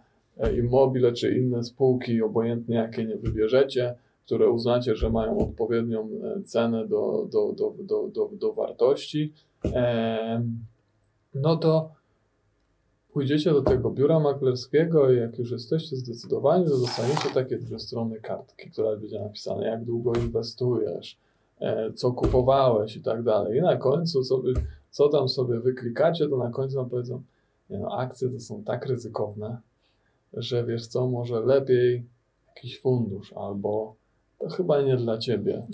Immobile 0.48 1.12
czy 1.12 1.38
inne 1.38 1.64
spółki, 1.64 2.22
obojętnie 2.22 2.76
jakie 2.76 3.04
nie 3.04 3.16
wybierzecie, 3.16 3.94
które 4.26 4.50
uznacie, 4.50 4.96
że 4.96 5.10
mają 5.10 5.38
odpowiednią 5.38 6.08
e, 6.24 6.42
cenę 6.42 6.88
do, 6.88 7.28
do, 7.32 7.52
do, 7.52 7.74
do, 7.78 8.08
do, 8.08 8.30
do 8.32 8.52
wartości, 8.52 9.32
no 11.34 11.56
to 11.56 11.90
pójdziecie 13.12 13.50
do 13.50 13.62
tego 13.62 13.90
biura 13.90 14.20
maklerskiego 14.20 15.12
i 15.12 15.16
jak 15.16 15.38
już 15.38 15.50
jesteście 15.50 15.96
zdecydowani, 15.96 16.64
to 16.64 16.78
dostaniecie 16.78 17.28
takie 17.34 17.58
dwie 17.58 17.78
strony 17.78 18.20
kartki, 18.20 18.70
która 18.70 18.96
będzie 18.96 19.20
napisane, 19.20 19.66
jak 19.66 19.84
długo 19.84 20.12
inwestujesz, 20.14 21.18
e, 21.60 21.92
co 21.92 22.12
kupowałeś 22.12 22.96
i 22.96 23.02
tak 23.02 23.22
dalej. 23.22 23.58
I 23.58 23.60
na 23.60 23.76
końcu 23.76 24.24
sobie, 24.24 24.52
co 24.90 25.08
tam 25.08 25.28
sobie 25.28 25.60
wyklikacie, 25.60 26.28
to 26.28 26.36
na 26.36 26.50
końcu 26.50 26.76
wam 26.76 26.90
powiedzą, 26.90 27.22
nie 27.70 27.78
no, 27.78 27.98
akcje 27.98 28.28
to 28.28 28.40
są 28.40 28.64
tak 28.64 28.86
ryzykowne, 28.86 29.58
że 30.32 30.64
wiesz 30.64 30.86
co, 30.86 31.06
może 31.06 31.40
lepiej 31.40 32.04
jakiś 32.48 32.80
fundusz 32.80 33.32
albo 33.32 33.94
to 34.38 34.48
chyba 34.48 34.82
nie 34.82 34.96
dla 34.96 35.18
ciebie. 35.18 35.66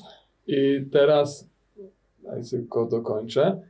I 0.47 0.87
teraz, 0.93 1.49
daj 2.23 2.45
tylko 2.45 2.87
dokończę, 2.87 3.61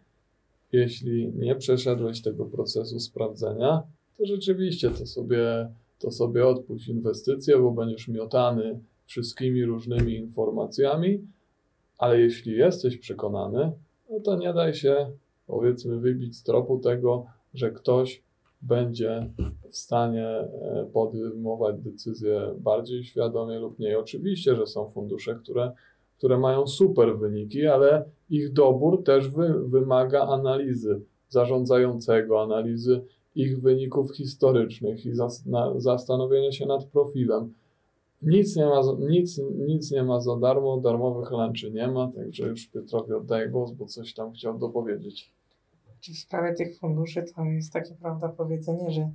jeśli 0.72 1.32
nie 1.34 1.56
przeszedłeś 1.56 2.22
tego 2.22 2.44
procesu 2.44 3.00
sprawdzenia, 3.00 3.82
to 4.18 4.26
rzeczywiście 4.26 4.90
to 4.90 5.06
sobie, 5.06 5.68
to 5.98 6.10
sobie 6.10 6.46
odpuść 6.46 6.88
inwestycje, 6.88 7.58
bo 7.58 7.70
będziesz 7.70 8.08
miotany 8.08 8.80
wszystkimi 9.06 9.64
różnymi 9.64 10.14
informacjami, 10.14 11.20
ale 11.98 12.20
jeśli 12.20 12.52
jesteś 12.52 12.96
przekonany, 12.98 13.72
no 14.10 14.20
to 14.20 14.36
nie 14.36 14.52
daj 14.52 14.74
się, 14.74 15.10
powiedzmy, 15.46 16.00
wybić 16.00 16.36
z 16.36 16.42
tropu 16.42 16.78
tego, 16.78 17.26
że 17.54 17.70
ktoś 17.70 18.22
będzie 18.62 19.30
w 19.70 19.76
stanie 19.76 20.26
e, 20.26 20.88
podejmować 20.92 21.76
decyzje 21.78 22.54
bardziej 22.58 23.04
świadomie 23.04 23.58
lub 23.58 23.78
nie. 23.78 23.98
oczywiście, 23.98 24.56
że 24.56 24.66
są 24.66 24.88
fundusze, 24.88 25.34
które 25.34 25.72
które 26.18 26.38
mają 26.38 26.66
super 26.66 27.18
wyniki, 27.18 27.66
ale 27.66 28.04
ich 28.30 28.52
dobór 28.52 29.04
też 29.04 29.28
wy, 29.28 29.68
wymaga 29.68 30.22
analizy 30.22 31.00
zarządzającego, 31.28 32.42
analizy 32.42 33.00
ich 33.34 33.60
wyników 33.60 34.16
historycznych 34.16 35.06
i 35.06 35.14
zas, 35.14 35.46
na, 35.46 35.80
zastanowienia 35.80 36.52
się 36.52 36.66
nad 36.66 36.84
profilem. 36.84 37.54
Nic 38.22 38.56
nie, 38.56 38.66
ma, 38.66 38.80
nic, 38.98 39.40
nic 39.66 39.90
nie 39.90 40.02
ma 40.02 40.20
za 40.20 40.36
darmo, 40.36 40.76
darmowych 40.76 41.30
lunchy 41.30 41.70
nie 41.70 41.88
ma, 41.88 42.12
także 42.12 42.46
już 42.46 42.66
Piotrowi 42.66 43.12
oddaję 43.12 43.48
głos, 43.48 43.72
bo 43.72 43.86
coś 43.86 44.14
tam 44.14 44.32
chciał 44.32 44.58
dopowiedzieć. 44.58 45.32
W 46.12 46.18
sprawie 46.18 46.54
tych 46.54 46.78
funduszy 46.78 47.24
to 47.34 47.44
jest 47.44 47.72
takie 47.72 47.94
prawda 47.94 48.28
powiedzenie, 48.28 48.90
że 48.90 49.10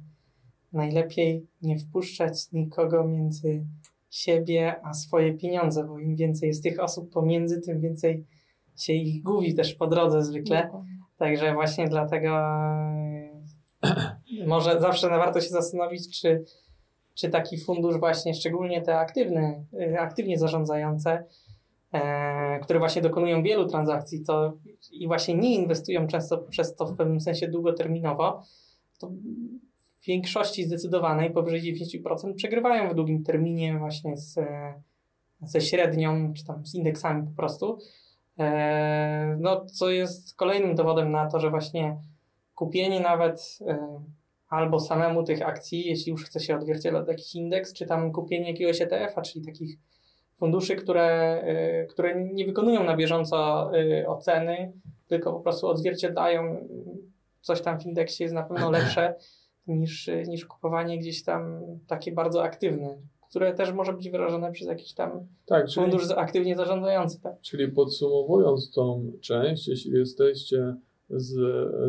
najlepiej 0.73 1.47
nie 1.61 1.79
wpuszczać 1.79 2.51
nikogo 2.51 3.07
między 3.07 3.65
siebie, 4.09 4.75
a 4.83 4.93
swoje 4.93 5.33
pieniądze, 5.33 5.83
bo 5.83 5.99
im 5.99 6.15
więcej 6.15 6.47
jest 6.47 6.63
tych 6.63 6.79
osób 6.79 7.13
pomiędzy, 7.13 7.61
tym 7.61 7.81
więcej 7.81 8.25
się 8.77 8.93
ich 8.93 9.23
gubi 9.23 9.55
też 9.55 9.73
po 9.73 9.87
drodze 9.87 10.23
zwykle. 10.23 10.69
Także 11.17 11.53
właśnie 11.53 11.87
dlatego 11.87 12.37
e, 12.37 13.31
może 14.47 14.79
zawsze 14.79 15.09
warto 15.09 15.41
się 15.41 15.49
zastanowić, 15.49 16.21
czy, 16.21 16.43
czy 17.13 17.29
taki 17.29 17.57
fundusz 17.57 17.99
właśnie, 17.99 18.33
szczególnie 18.33 18.81
te 18.81 18.97
aktywne, 18.97 19.63
e, 19.79 19.99
aktywnie 19.99 20.37
zarządzające, 20.37 21.23
e, 21.93 22.59
które 22.59 22.79
właśnie 22.79 23.01
dokonują 23.01 23.43
wielu 23.43 23.67
transakcji 23.67 24.23
to 24.23 24.53
i 24.91 25.07
właśnie 25.07 25.35
nie 25.35 25.55
inwestują 25.55 26.07
często 26.07 26.37
przez 26.37 26.75
to 26.75 26.85
w 26.85 26.97
pewnym 26.97 27.21
sensie 27.21 27.47
długoterminowo, 27.47 28.43
to 28.99 29.07
w 30.01 30.05
większości 30.05 30.63
zdecydowanej, 30.63 31.31
powyżej 31.31 31.75
90%, 31.75 32.33
przegrywają 32.35 32.89
w 32.89 32.95
długim 32.95 33.23
terminie 33.23 33.77
właśnie 33.79 34.17
z, 34.17 34.39
ze 35.41 35.61
średnią, 35.61 36.33
czy 36.33 36.45
tam 36.45 36.65
z 36.65 36.75
indeksami 36.75 37.27
po 37.27 37.35
prostu. 37.35 37.77
E, 38.39 39.37
no, 39.39 39.65
co 39.65 39.89
jest 39.89 40.35
kolejnym 40.35 40.75
dowodem 40.75 41.11
na 41.11 41.27
to, 41.29 41.39
że 41.39 41.49
właśnie 41.49 41.97
kupienie 42.55 42.99
nawet 42.99 43.59
e, 43.67 44.01
albo 44.49 44.79
samemu 44.79 45.23
tych 45.23 45.41
akcji, 45.41 45.87
jeśli 45.87 46.11
już 46.11 46.25
chce 46.25 46.39
się 46.39 46.55
odzwierciedlać 46.55 47.07
jakiś 47.07 47.35
indeks, 47.35 47.73
czy 47.73 47.85
tam 47.85 48.11
kupienie 48.11 48.51
jakiegoś 48.51 48.81
ETF-a, 48.81 49.21
czyli 49.21 49.45
takich 49.45 49.77
funduszy, 50.41 50.75
które, 50.75 51.41
e, 51.43 51.85
które 51.85 52.23
nie 52.33 52.45
wykonują 52.45 52.83
na 52.83 52.97
bieżąco 52.97 53.71
oceny, 54.07 54.73
tylko 55.07 55.33
po 55.33 55.39
prostu 55.39 55.67
odzwierciedlają 55.67 56.67
coś 57.41 57.61
tam 57.61 57.79
w 57.79 57.85
indeksie 57.85 58.23
jest 58.23 58.35
na 58.35 58.43
pewno 58.43 58.71
lepsze 58.77 59.15
niż, 59.67 60.09
niż 60.27 60.45
kupowanie 60.45 60.99
gdzieś 60.99 61.23
tam 61.23 61.61
takie 61.87 62.11
bardzo 62.11 62.43
aktywne, 62.43 62.97
które 63.29 63.53
też 63.53 63.73
może 63.73 63.93
być 63.93 64.09
wyrażone 64.09 64.51
przez 64.51 64.67
jakiś 64.67 64.93
tam 64.93 65.27
tak, 65.45 65.67
czyli, 65.67 65.85
fundusz 65.85 66.11
aktywnie 66.15 66.55
zarządzający. 66.55 67.21
Tak? 67.21 67.41
Czyli 67.41 67.67
podsumowując 67.67 68.71
tą 68.71 69.11
część, 69.21 69.67
jeśli 69.67 69.91
jesteście 69.91 70.75
z, 71.09 71.33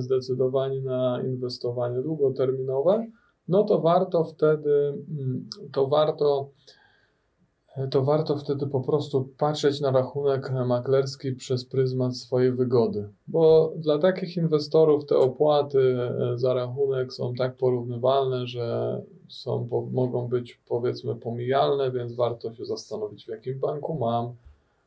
zdecydowani 0.04 0.82
na 0.82 1.22
inwestowanie 1.24 2.02
długoterminowe, 2.02 3.06
no 3.48 3.64
to 3.64 3.80
warto 3.80 4.24
wtedy, 4.24 4.94
mm, 5.18 5.48
to 5.72 5.86
warto 5.86 6.50
to 7.90 8.02
warto 8.02 8.36
wtedy 8.36 8.66
po 8.66 8.80
prostu 8.80 9.28
patrzeć 9.38 9.80
na 9.80 9.90
rachunek 9.90 10.52
maklerski 10.66 11.32
przez 11.32 11.64
pryzmat 11.64 12.16
swojej 12.16 12.52
wygody. 12.52 13.08
Bo 13.28 13.72
dla 13.76 13.98
takich 13.98 14.36
inwestorów 14.36 15.06
te 15.06 15.16
opłaty 15.16 15.98
e, 16.00 16.38
za 16.38 16.54
rachunek 16.54 17.12
są 17.12 17.34
tak 17.34 17.56
porównywalne, 17.56 18.46
że 18.46 19.00
są, 19.28 19.68
mogą 19.92 20.28
być 20.28 20.60
powiedzmy 20.68 21.14
pomijalne, 21.14 21.90
więc 21.90 22.14
warto 22.14 22.52
się 22.52 22.64
zastanowić, 22.64 23.24
w 23.24 23.28
jakim 23.28 23.58
banku 23.58 23.98
mam, 23.98 24.34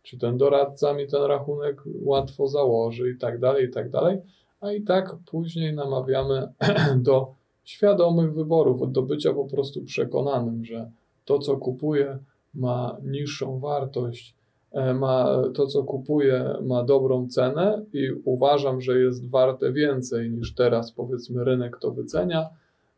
czy 0.03 0.17
ten 0.17 0.37
doradca 0.37 0.93
mi 0.93 1.07
ten 1.07 1.23
rachunek 1.23 1.81
łatwo 2.03 2.47
założy 2.47 3.11
i 3.11 3.17
tak 3.17 3.39
dalej, 3.39 3.65
i 3.65 3.71
tak 3.71 3.89
dalej. 3.89 4.17
A 4.61 4.71
i 4.71 4.81
tak 4.81 5.15
później 5.31 5.73
namawiamy 5.73 6.47
do 6.95 7.33
świadomych 7.63 8.33
wyborów, 8.33 8.91
do 8.91 9.01
bycia 9.01 9.33
po 9.33 9.45
prostu 9.45 9.83
przekonanym, 9.83 10.65
że 10.65 10.91
to, 11.25 11.39
co 11.39 11.57
kupuję, 11.57 12.19
ma 12.55 12.97
niższą 13.03 13.59
wartość, 13.59 14.35
e, 14.71 14.93
ma 14.93 15.43
to, 15.53 15.67
co 15.67 15.83
kupuje, 15.83 16.53
ma 16.63 16.83
dobrą 16.83 17.27
cenę 17.27 17.85
i 17.93 18.12
uważam, 18.25 18.81
że 18.81 19.00
jest 19.00 19.29
warte 19.29 19.74
więcej 19.74 20.31
niż 20.31 20.55
teraz, 20.55 20.91
powiedzmy, 20.91 21.43
rynek 21.43 21.77
to 21.81 21.91
wycenia, 21.91 22.50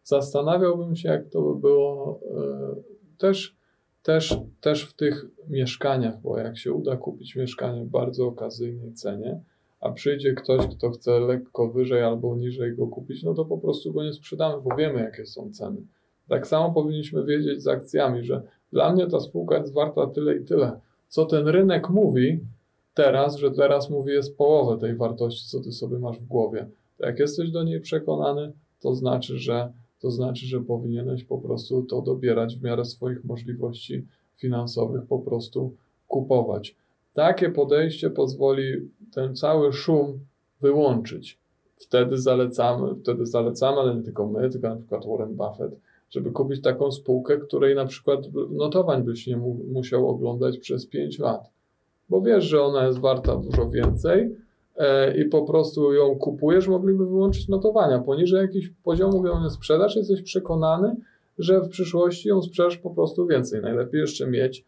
zastanawiałbym 0.03 0.95
się, 0.95 1.09
jak 1.09 1.29
to 1.29 1.41
by 1.41 1.59
było 1.59 2.19
e, 2.37 2.75
też, 3.17 3.55
też, 4.03 4.37
też 4.61 4.83
w 4.83 4.93
tych 4.93 5.25
mieszkaniach, 5.49 6.21
bo 6.21 6.37
jak 6.37 6.57
się 6.57 6.73
uda 6.73 6.97
kupić 6.97 7.35
mieszkanie 7.35 7.85
w 7.85 7.89
bardzo 7.89 8.27
okazyjnej 8.27 8.93
cenie, 8.93 9.41
a 9.79 9.91
przyjdzie 9.91 10.33
ktoś, 10.33 10.67
kto 10.67 10.89
chce 10.89 11.19
lekko 11.19 11.69
wyżej 11.69 12.03
albo 12.03 12.35
niżej 12.35 12.75
go 12.75 12.87
kupić, 12.87 13.23
no 13.23 13.33
to 13.33 13.45
po 13.45 13.57
prostu 13.57 13.93
go 13.93 14.03
nie 14.03 14.13
sprzedamy, 14.13 14.61
bo 14.61 14.75
wiemy, 14.75 14.99
jakie 14.99 15.25
są 15.25 15.51
ceny. 15.51 15.81
Tak 16.29 16.47
samo 16.47 16.73
powinniśmy 16.73 17.25
wiedzieć 17.25 17.63
z 17.63 17.67
akcjami, 17.67 18.23
że 18.23 18.41
dla 18.71 18.93
mnie 18.93 19.07
ta 19.07 19.19
spółka 19.19 19.57
jest 19.57 19.73
warta 19.73 20.07
tyle 20.07 20.37
i 20.37 20.45
tyle. 20.45 20.79
Co 21.07 21.25
ten 21.25 21.47
rynek 21.47 21.89
mówi 21.89 22.39
teraz, 22.93 23.35
że 23.35 23.51
teraz 23.51 23.89
mówi 23.89 24.11
jest 24.11 24.37
połowę 24.37 24.77
tej 24.79 24.95
wartości, 24.95 25.49
co 25.49 25.59
ty 25.59 25.71
sobie 25.71 25.99
masz 25.99 26.19
w 26.19 26.27
głowie. 26.27 26.67
To 26.97 27.05
jak 27.05 27.19
jesteś 27.19 27.51
do 27.51 27.63
niej 27.63 27.81
przekonany, 27.81 28.51
to 28.79 28.95
znaczy, 28.95 29.37
że 29.37 29.71
to 29.99 30.11
znaczy, 30.11 30.45
że 30.45 30.61
powinieneś 30.61 31.23
po 31.23 31.37
prostu 31.37 31.83
to 31.83 32.01
dobierać 32.01 32.57
w 32.57 32.63
miarę 32.63 32.85
swoich 32.85 33.25
możliwości 33.25 34.05
finansowych 34.35 35.05
po 35.05 35.19
prostu 35.19 35.73
kupować. 36.07 36.75
Takie 37.13 37.49
podejście 37.49 38.09
pozwoli 38.09 38.89
ten 39.13 39.35
cały 39.35 39.73
szum 39.73 40.19
wyłączyć. 40.61 41.39
Wtedy 41.77 42.17
zalecamy, 42.17 42.95
wtedy 42.95 43.25
zalecamy, 43.25 43.77
ale 43.77 43.95
nie 43.95 44.03
tylko 44.03 44.27
my, 44.27 44.49
tylko 44.49 44.69
na 44.69 44.75
przykład 44.75 45.05
Warren 45.05 45.35
Buffett, 45.35 45.79
żeby 46.09 46.31
kupić 46.31 46.61
taką 46.61 46.91
spółkę, 46.91 47.37
której 47.37 47.75
na 47.75 47.85
przykład 47.85 48.19
notowań 48.49 49.03
byś 49.03 49.27
nie 49.27 49.37
mu, 49.37 49.59
musiał 49.71 50.09
oglądać 50.09 50.57
przez 50.57 50.87
5 50.87 51.19
lat. 51.19 51.49
Bo 52.09 52.21
wiesz, 52.21 52.43
że 52.43 52.63
ona 52.63 52.87
jest 52.87 52.99
warta 52.99 53.35
dużo 53.35 53.69
więcej 53.69 54.35
e, 54.75 55.17
i 55.17 55.25
po 55.25 55.41
prostu 55.41 55.93
ją 55.93 56.15
kupujesz, 56.15 56.67
mogliby 56.67 57.05
wyłączyć 57.05 57.47
notowania. 57.47 57.99
Poniżej 57.99 58.41
jakichś 58.41 58.69
poziomów 58.83 59.25
ją 59.25 59.43
nie 59.43 59.49
sprzedasz, 59.49 59.95
jesteś 59.95 60.21
przekonany, 60.21 60.95
że 61.39 61.61
w 61.61 61.69
przyszłości 61.69 62.29
ją 62.29 62.41
sprzedasz 62.41 62.77
po 62.77 62.89
prostu 62.89 63.27
więcej. 63.27 63.61
Najlepiej 63.61 64.01
jeszcze 64.01 64.27
mieć 64.27 64.65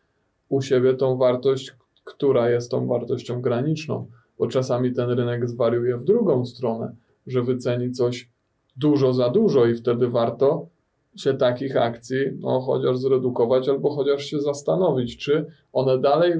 u 0.50 0.62
siebie 0.62 0.94
tą 0.94 1.18
wartość, 1.18 1.76
która 2.04 2.50
jest 2.50 2.72
tą 2.72 2.88
wartością 2.88 3.42
graniczną, 3.42 4.08
bo 4.40 4.48
czasami 4.48 4.94
ten 4.94 5.10
rynek 5.10 5.50
zwariuje 5.50 5.98
w 5.98 6.04
drugą 6.04 6.46
stronę, 6.46 6.96
że 7.28 7.44
wyceni 7.44 7.92
coś 7.92 8.30
dużo 8.78 9.14
za 9.14 9.30
dużo 9.30 9.66
i 9.66 9.76
wtedy 9.76 10.08
warto 10.08 10.68
się 11.16 11.34
takich 11.34 11.78
akcji 11.78 12.18
no, 12.40 12.60
chociaż 12.62 12.98
zredukować 12.98 13.70
albo 13.70 13.90
chociaż 13.90 14.26
się 14.26 14.40
zastanowić, 14.40 15.18
czy 15.18 15.46
one 15.74 15.98
dalej 15.98 16.34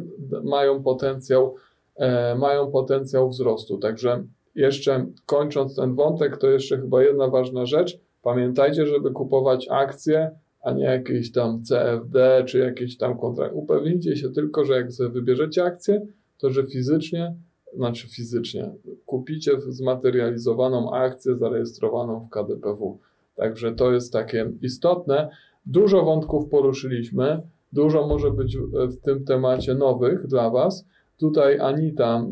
mają 0.44 0.84
potencjał, 0.84 1.56
e, 1.96 2.36
mają 2.36 2.72
potencjał 2.72 3.30
wzrostu. 3.30 3.78
Także 3.78 4.24
jeszcze 4.56 5.06
kończąc 5.26 5.76
ten 5.76 5.96
wątek, 5.96 6.38
to 6.38 6.50
jeszcze 6.50 6.78
chyba 6.78 7.04
jedna 7.04 7.28
ważna 7.28 7.66
rzecz. 7.66 8.00
Pamiętajcie, 8.22 8.88
żeby 8.88 9.12
kupować 9.12 9.68
akcje, 9.70 10.32
a 10.62 10.72
nie 10.72 10.84
jakieś 10.84 11.32
tam 11.32 11.64
CFD 11.64 12.44
czy 12.48 12.60
jakieś 12.60 12.98
tam 12.98 13.20
kontrakty. 13.20 13.56
Upewnijcie 13.56 14.16
się 14.16 14.30
tylko, 14.30 14.66
że 14.66 14.74
jak 14.74 14.88
wybierzecie 15.12 15.64
akcję, 15.64 16.08
to 16.38 16.50
że 16.50 16.68
fizycznie, 16.68 17.36
znaczy 17.76 18.08
fizycznie, 18.08 18.72
kupicie 19.06 19.52
zmaterializowaną 19.60 20.92
akcję 20.92 21.38
zarejestrowaną 21.38 22.20
w 22.20 22.30
KDPW. 22.30 23.00
Także 23.40 23.76
to 23.76 23.92
jest 23.92 24.14
takie 24.14 24.52
istotne. 24.62 25.30
Dużo 25.66 26.04
wątków 26.04 26.50
poruszyliśmy, 26.50 27.42
dużo 27.74 28.08
może 28.08 28.32
być 28.32 28.58
w 28.74 28.98
tym 29.02 29.26
temacie 29.26 29.76
nowych 29.76 30.28
dla 30.28 30.50
Was. 30.50 30.86
Tutaj 31.18 31.60
Anita, 31.60 32.26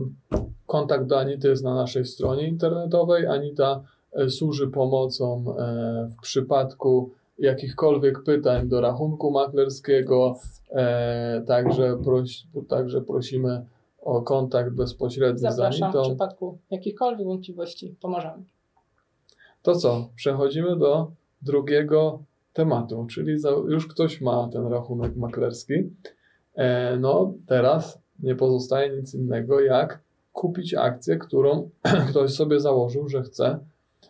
kontakt 0.66 1.06
do 1.06 1.20
Anity 1.20 1.48
jest 1.48 1.64
na 1.64 1.76
naszej 1.76 2.06
stronie 2.06 2.48
internetowej. 2.48 3.28
Anita 3.28 3.84
e, 4.14 4.30
służy 4.30 4.68
pomocą 4.68 5.56
e, 5.58 6.10
w 6.18 6.22
przypadku 6.22 7.12
jakichkolwiek 7.40 8.24
pytań 8.24 8.70
do 8.70 8.82
rachunku 8.82 9.32
maklerskiego. 9.32 10.40
E, 10.72 11.44
także, 11.48 11.98
proś, 12.04 12.44
także 12.68 13.02
prosimy 13.02 13.66
o 14.02 14.22
kontakt 14.22 14.74
bezpośredni 14.74 15.42
Zapraszam 15.42 15.92
z 15.92 15.96
Anitą. 15.96 16.04
w 16.04 16.08
przypadku 16.08 16.58
jakichkolwiek 16.72 17.28
wątpliwości. 17.28 17.96
Pomożemy. 18.02 18.57
To 19.68 19.76
co? 19.76 20.10
Przechodzimy 20.16 20.78
do 20.78 21.12
drugiego 21.42 22.24
tematu, 22.54 23.08
czyli 23.10 23.40
za, 23.40 23.50
już 23.50 23.88
ktoś 23.88 24.22
ma 24.22 24.50
ten 24.54 24.68
rachunek 24.68 25.16
maklerski. 25.16 25.74
E, 26.56 26.98
no 27.00 27.34
teraz 27.48 28.00
nie 28.20 28.36
pozostaje 28.36 28.98
nic 28.98 29.14
innego 29.14 29.62
jak 29.62 30.02
kupić 30.34 30.74
akcję, 30.74 31.18
którą 31.18 31.70
ktoś 32.10 32.34
sobie 32.34 32.60
założył, 32.60 33.08
że 33.08 33.22
chce, 33.22 33.60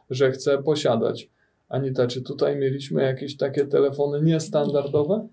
że 0.09 0.31
chce 0.31 0.63
posiadać. 0.63 1.29
Anita, 1.69 2.07
czy 2.07 2.21
tutaj 2.21 2.55
mieliśmy 2.55 3.03
jakieś 3.03 3.37
takie 3.37 3.65
telefony 3.65 4.21
niestandardowe? 4.21 5.27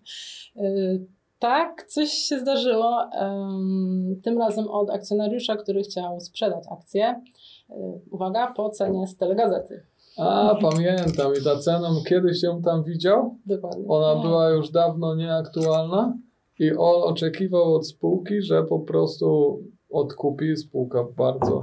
Yy, 0.57 1.07
tak, 1.39 1.85
coś 1.89 2.09
się 2.11 2.41
zdarzyło. 2.41 3.11
Ym, 3.23 4.21
tym 4.23 4.39
razem 4.39 4.69
od 4.69 4.91
akcjonariusza, 4.91 5.57
który 5.57 5.83
chciał 5.83 6.21
sprzedać 6.21 6.65
akcję. 6.71 7.23
Yy, 7.69 7.77
uwaga, 8.11 8.53
po 8.53 8.71
cenie 8.71 9.07
z 9.07 9.17
telegazety. 9.17 9.94
A, 10.19 10.59
pamiętam 10.63 11.33
i 11.41 11.45
ta 11.45 11.59
cena, 11.59 11.89
kiedyś 12.09 12.43
ją 12.43 12.63
tam 12.63 12.85
widział? 12.85 13.37
Dokładnie. 13.47 13.85
Ona 13.89 14.15
Nie. 14.15 14.23
była 14.23 14.51
już 14.51 14.71
dawno 14.71 15.15
nieaktualna 15.15 16.17
i 16.59 16.73
on 16.73 17.03
oczekiwał 17.03 17.75
od 17.75 17.89
spółki, 17.89 18.43
że 18.43 18.65
po 18.65 18.79
prostu 18.79 19.59
odkupi. 19.91 20.57
Spółka 20.57 21.05
bardzo 21.17 21.61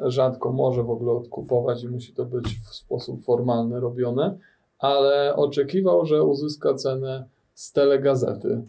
rzadko 0.00 0.52
może 0.52 0.82
w 0.82 0.90
ogóle 0.90 1.12
odkupować 1.12 1.82
i 1.82 1.88
musi 1.88 2.12
to 2.12 2.24
być 2.24 2.58
w 2.70 2.74
sposób 2.74 3.24
formalny 3.24 3.80
robione, 3.80 4.38
ale 4.78 5.36
oczekiwał, 5.36 6.06
że 6.06 6.22
uzyska 6.22 6.74
cenę 6.74 7.24
z 7.54 7.72
telegazety. 7.72 8.62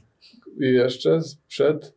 I 0.59 0.65
jeszcze 0.65 1.21
sprzed 1.21 1.93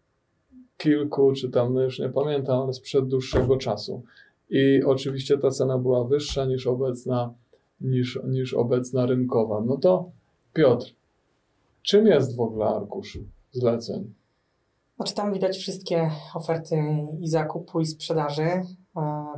kilku, 0.77 1.33
czy 1.33 1.51
tam 1.51 1.75
no 1.75 1.83
już 1.83 1.99
nie 1.99 2.09
pamiętam, 2.09 2.61
ale 2.63 2.73
sprzed 2.73 3.09
dłuższego 3.09 3.57
czasu. 3.57 4.03
I 4.51 4.83
oczywiście 4.85 5.39
ta 5.39 5.51
cena 5.51 5.79
była 5.79 6.05
wyższa 6.05 6.45
niż 6.45 6.67
obecna, 6.67 7.35
niż, 7.81 8.19
niż 8.29 8.55
obecna 8.55 9.07
rynkowa. 9.07 9.61
No 9.67 9.77
to 9.77 10.11
Piotr, 10.53 10.95
czym 11.83 12.07
jest 12.07 12.37
w 12.37 12.41
ogóle 12.41 12.67
arkusz 12.67 13.19
zleceń? 13.53 14.15
Znaczy 14.97 15.15
tam 15.15 15.33
widać 15.33 15.57
wszystkie 15.59 16.11
oferty 16.35 16.77
i 17.21 17.29
zakupu 17.29 17.81
i 17.81 17.87
sprzedaży. 17.87 18.43
E, 18.43 18.65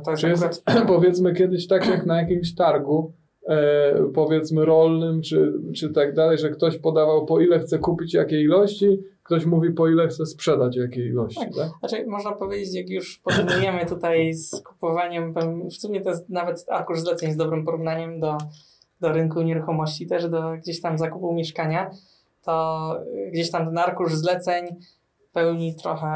To 0.05 0.11
jest 0.11 0.21
Czy 0.21 0.29
jest, 0.29 0.43
akurat 0.43 0.87
powiedzmy 0.95 1.33
kiedyś 1.33 1.67
tak 1.67 1.87
jak 1.87 2.05
na 2.05 2.21
jakimś 2.21 2.55
targu, 2.55 3.13
e, 3.47 3.93
powiedzmy 4.13 4.65
rolnym, 4.65 5.21
czy, 5.21 5.53
czy 5.75 5.89
tak 5.89 6.13
dalej, 6.13 6.37
że 6.37 6.49
ktoś 6.49 6.77
podawał 6.77 7.25
po 7.25 7.39
ile 7.39 7.59
chce 7.59 7.79
kupić 7.79 8.13
jakiej 8.13 8.43
ilości, 8.43 8.99
ktoś 9.23 9.45
mówi 9.45 9.71
po 9.71 9.87
ile 9.87 10.07
chce 10.07 10.25
sprzedać 10.25 10.75
jakiej 10.75 11.07
ilości, 11.07 11.39
Tak. 11.39 11.55
tak? 11.55 11.69
Znaczy, 11.79 12.05
można 12.07 12.31
powiedzieć, 12.31 12.75
jak 12.75 12.89
już 12.89 13.19
porównujemy 13.19 13.85
tutaj 13.85 14.33
z 14.33 14.61
kupowaniem, 14.61 15.33
w 15.69 15.73
sumie 15.73 16.01
to 16.01 16.09
jest 16.09 16.29
nawet 16.29 16.65
arkusz 16.69 16.99
zleceń 16.99 17.31
z 17.31 17.37
dobrym 17.37 17.65
porównaniem 17.65 18.19
do, 18.19 18.37
do 19.01 19.11
rynku 19.11 19.41
nieruchomości, 19.41 20.07
też 20.07 20.29
do 20.29 20.51
gdzieś 20.51 20.81
tam 20.81 20.97
zakupu 20.97 21.33
mieszkania, 21.33 21.91
to 22.43 22.95
gdzieś 23.31 23.51
tam 23.51 23.65
ten 23.65 23.77
arkusz 23.77 24.13
zleceń 24.13 24.65
pełni 25.33 25.75
trochę 25.75 26.07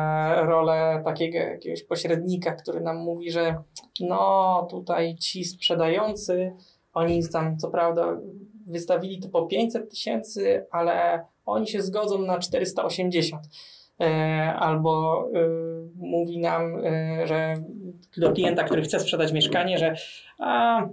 rolę 0.45 1.01
takiego 1.05 1.37
jakiegoś 1.37 1.83
pośrednika, 1.83 2.51
który 2.51 2.81
nam 2.81 2.97
mówi, 2.97 3.31
że 3.31 3.55
no 3.99 4.67
tutaj 4.71 5.15
ci 5.15 5.45
sprzedający, 5.45 6.51
oni 6.97 7.29
tam 7.29 7.57
co 7.57 7.67
prawda 7.67 8.17
wystawili 8.65 9.19
to 9.19 9.29
po 9.29 9.45
500 9.45 9.89
tysięcy, 9.89 10.65
ale 10.71 11.25
oni 11.45 11.67
się 11.67 11.81
zgodzą 11.81 12.21
na 12.21 12.39
480 12.39 13.41
e, 13.99 14.05
albo 14.59 15.23
y, 15.35 15.39
mówi 15.95 16.39
nam, 16.39 16.85
y, 16.85 17.27
że 17.27 17.61
do 18.17 18.31
klienta, 18.31 18.63
który 18.63 18.81
chce 18.81 18.99
sprzedać 18.99 19.33
mieszkanie, 19.33 19.77
że 19.77 19.95
a, 20.39 20.87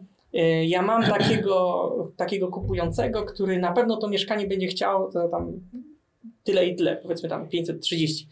ja 0.66 0.82
mam 0.82 1.02
takiego, 1.02 1.90
takiego 2.16 2.48
kupującego, 2.48 3.22
który 3.22 3.58
na 3.58 3.72
pewno 3.72 3.96
to 3.96 4.08
mieszkanie 4.08 4.46
będzie 4.46 4.66
chciał, 4.66 5.12
to 5.12 5.28
tam 5.28 5.52
tyle 6.44 6.66
i 6.66 6.76
tyle, 6.76 6.96
powiedzmy 6.96 7.28
tam 7.28 7.48
530. 7.48 8.28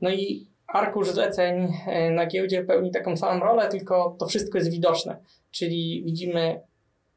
No 0.00 0.10
i 0.10 0.46
arkusz 0.66 1.10
zleceń 1.10 1.72
na 2.12 2.26
giełdzie 2.26 2.64
pełni 2.64 2.90
taką 2.90 3.16
samą 3.16 3.40
rolę, 3.40 3.68
tylko 3.68 4.16
to 4.18 4.26
wszystko 4.26 4.58
jest 4.58 4.70
widoczne, 4.70 5.16
czyli 5.50 6.02
widzimy 6.04 6.60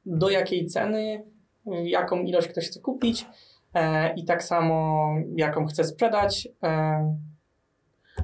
do 0.06 0.30
jakiej 0.30 0.66
ceny, 0.66 1.24
jaką 1.84 2.24
ilość 2.24 2.48
ktoś 2.48 2.68
chce 2.68 2.80
kupić, 2.80 3.26
e, 3.74 4.14
i 4.16 4.26
tak 4.26 4.44
samo 4.44 5.08
jaką 5.36 5.66
chce 5.66 5.84
sprzedać. 5.84 6.48
E, 6.64 7.18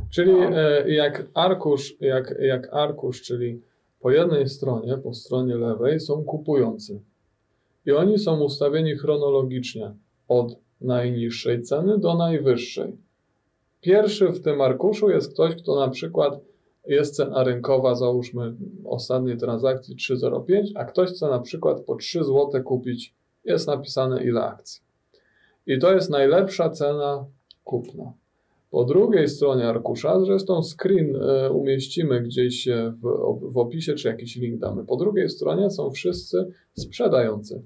Czyli 0.09 0.31
No. 0.31 0.59
e, 0.61 0.91
jak 0.93 1.27
arkusz, 1.33 1.95
jak, 1.99 2.35
jak 2.39 2.73
arkusz, 2.73 3.21
czyli 3.21 3.61
po 3.99 4.11
jednej 4.11 4.49
stronie, 4.49 4.97
po 4.97 5.13
stronie 5.13 5.55
lewej 5.55 5.99
są 5.99 6.23
kupujący. 6.23 7.01
I 7.85 7.91
oni 7.91 8.19
są 8.19 8.39
ustawieni 8.41 8.95
chronologicznie 8.95 9.93
od 10.27 10.55
najniższej 10.81 11.61
ceny 11.61 11.97
do 11.99 12.13
najwyższej. 12.13 12.97
Pierwszy 13.81 14.27
w 14.27 14.41
tym 14.41 14.61
arkuszu 14.61 15.09
jest 15.09 15.33
ktoś, 15.33 15.55
kto 15.55 15.79
na 15.79 15.89
przykład 15.89 16.39
jest 16.87 17.15
cena 17.15 17.43
rynkowa, 17.43 17.95
załóżmy 17.95 18.53
ostatniej 18.85 19.37
transakcji 19.37 19.95
3,05, 19.95 20.63
a 20.75 20.85
ktoś 20.85 21.09
chce 21.09 21.27
na 21.27 21.39
przykład 21.39 21.81
po 21.81 21.95
3 21.95 22.23
zł 22.23 22.63
kupić, 22.63 23.13
jest 23.45 23.67
napisane 23.67 24.23
ile 24.23 24.43
akcji. 24.43 24.81
I 25.67 25.79
to 25.79 25.93
jest 25.93 26.09
najlepsza 26.09 26.69
cena 26.69 27.25
kupna. 27.63 28.13
Po 28.71 28.83
drugiej 28.83 29.27
stronie 29.27 29.67
arkusza, 29.67 30.19
zresztą 30.19 30.61
screen 30.63 31.15
e, 31.15 31.51
umieścimy 31.51 32.21
gdzieś 32.21 32.67
w, 32.91 33.01
w 33.51 33.57
opisie, 33.57 33.93
czy 33.93 34.07
jakiś 34.07 34.35
link 34.35 34.59
damy. 34.59 34.85
Po 34.85 34.95
drugiej 34.95 35.29
stronie 35.29 35.69
są 35.69 35.91
wszyscy 35.91 36.51
sprzedający, 36.73 37.61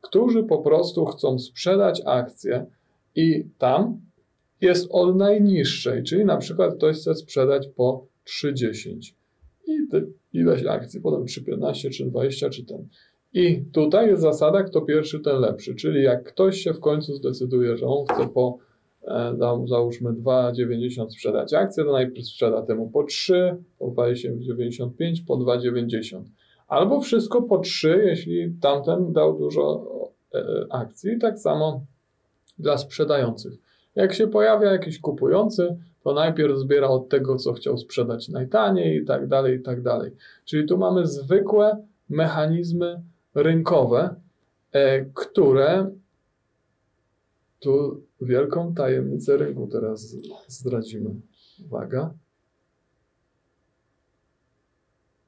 którzy 0.00 0.42
po 0.44 0.58
prostu 0.58 1.04
chcą 1.04 1.38
sprzedać 1.38 2.02
akcję 2.06 2.66
i 3.14 3.46
tam 3.58 4.00
jest 4.60 4.88
od 4.90 5.16
najniższej, 5.16 6.02
czyli 6.02 6.24
na 6.24 6.36
przykład 6.36 6.74
ktoś 6.74 6.96
chce 6.96 7.14
sprzedać 7.14 7.68
po 7.68 8.06
3,10 8.26 9.12
i 9.66 9.88
te, 9.90 10.02
ileś 10.32 10.66
akcji, 10.66 11.00
potem 11.00 11.24
3,15 11.24 11.90
czy 11.90 12.04
20 12.04 12.50
czy 12.50 12.64
ten. 12.64 12.88
I 13.34 13.64
tutaj 13.72 14.08
jest 14.08 14.22
zasada, 14.22 14.62
kto 14.62 14.80
pierwszy, 14.80 15.20
ten 15.20 15.40
lepszy, 15.40 15.74
czyli 15.74 16.02
jak 16.02 16.24
ktoś 16.24 16.58
się 16.58 16.72
w 16.72 16.80
końcu 16.80 17.14
zdecyduje, 17.14 17.76
że 17.76 17.86
on 17.86 18.06
chce 18.06 18.28
po 18.28 18.58
e, 19.02 19.36
załóżmy 19.66 20.12
2,90 20.12 21.10
sprzedać 21.10 21.54
akcję, 21.54 21.84
to 21.84 21.92
najpierw 21.92 22.26
sprzeda 22.26 22.62
temu 22.62 22.90
po 22.90 23.04
3, 23.04 23.56
po 23.78 23.88
2,95, 23.88 24.88
po 25.26 25.36
2,90. 25.36 26.22
Albo 26.68 27.00
wszystko 27.00 27.42
po 27.42 27.58
3, 27.58 28.02
jeśli 28.06 28.52
tamten 28.60 29.12
dał 29.12 29.38
dużo 29.38 29.86
e, 30.34 30.44
akcji. 30.70 31.18
Tak 31.18 31.38
samo 31.38 31.86
dla 32.58 32.78
sprzedających. 32.78 33.52
Jak 33.94 34.14
się 34.14 34.26
pojawia 34.26 34.72
jakiś 34.72 35.00
kupujący, 35.00 35.76
to 36.04 36.14
najpierw 36.14 36.58
zbiera 36.58 36.88
od 36.88 37.08
tego, 37.08 37.36
co 37.36 37.52
chciał 37.52 37.78
sprzedać 37.78 38.28
najtaniej 38.28 39.02
i 39.02 39.04
tak 39.04 39.26
dalej, 39.26 39.58
i 39.58 39.62
tak 39.62 39.82
dalej. 39.82 40.10
Czyli 40.44 40.66
tu 40.66 40.78
mamy 40.78 41.06
zwykłe 41.06 41.86
mechanizmy 42.08 43.02
rynkowe, 43.34 44.14
e, 44.72 45.04
które 45.04 45.90
tu 47.60 48.02
wielką 48.20 48.74
tajemnicę 48.74 49.36
rynku 49.36 49.66
teraz 49.66 50.16
zdradzimy. 50.48 51.10
Uwaga. 51.66 52.14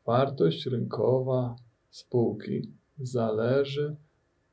Wartość 0.07 0.67
rynkowa 0.67 1.57
spółki 1.91 2.73
zależy 2.99 3.97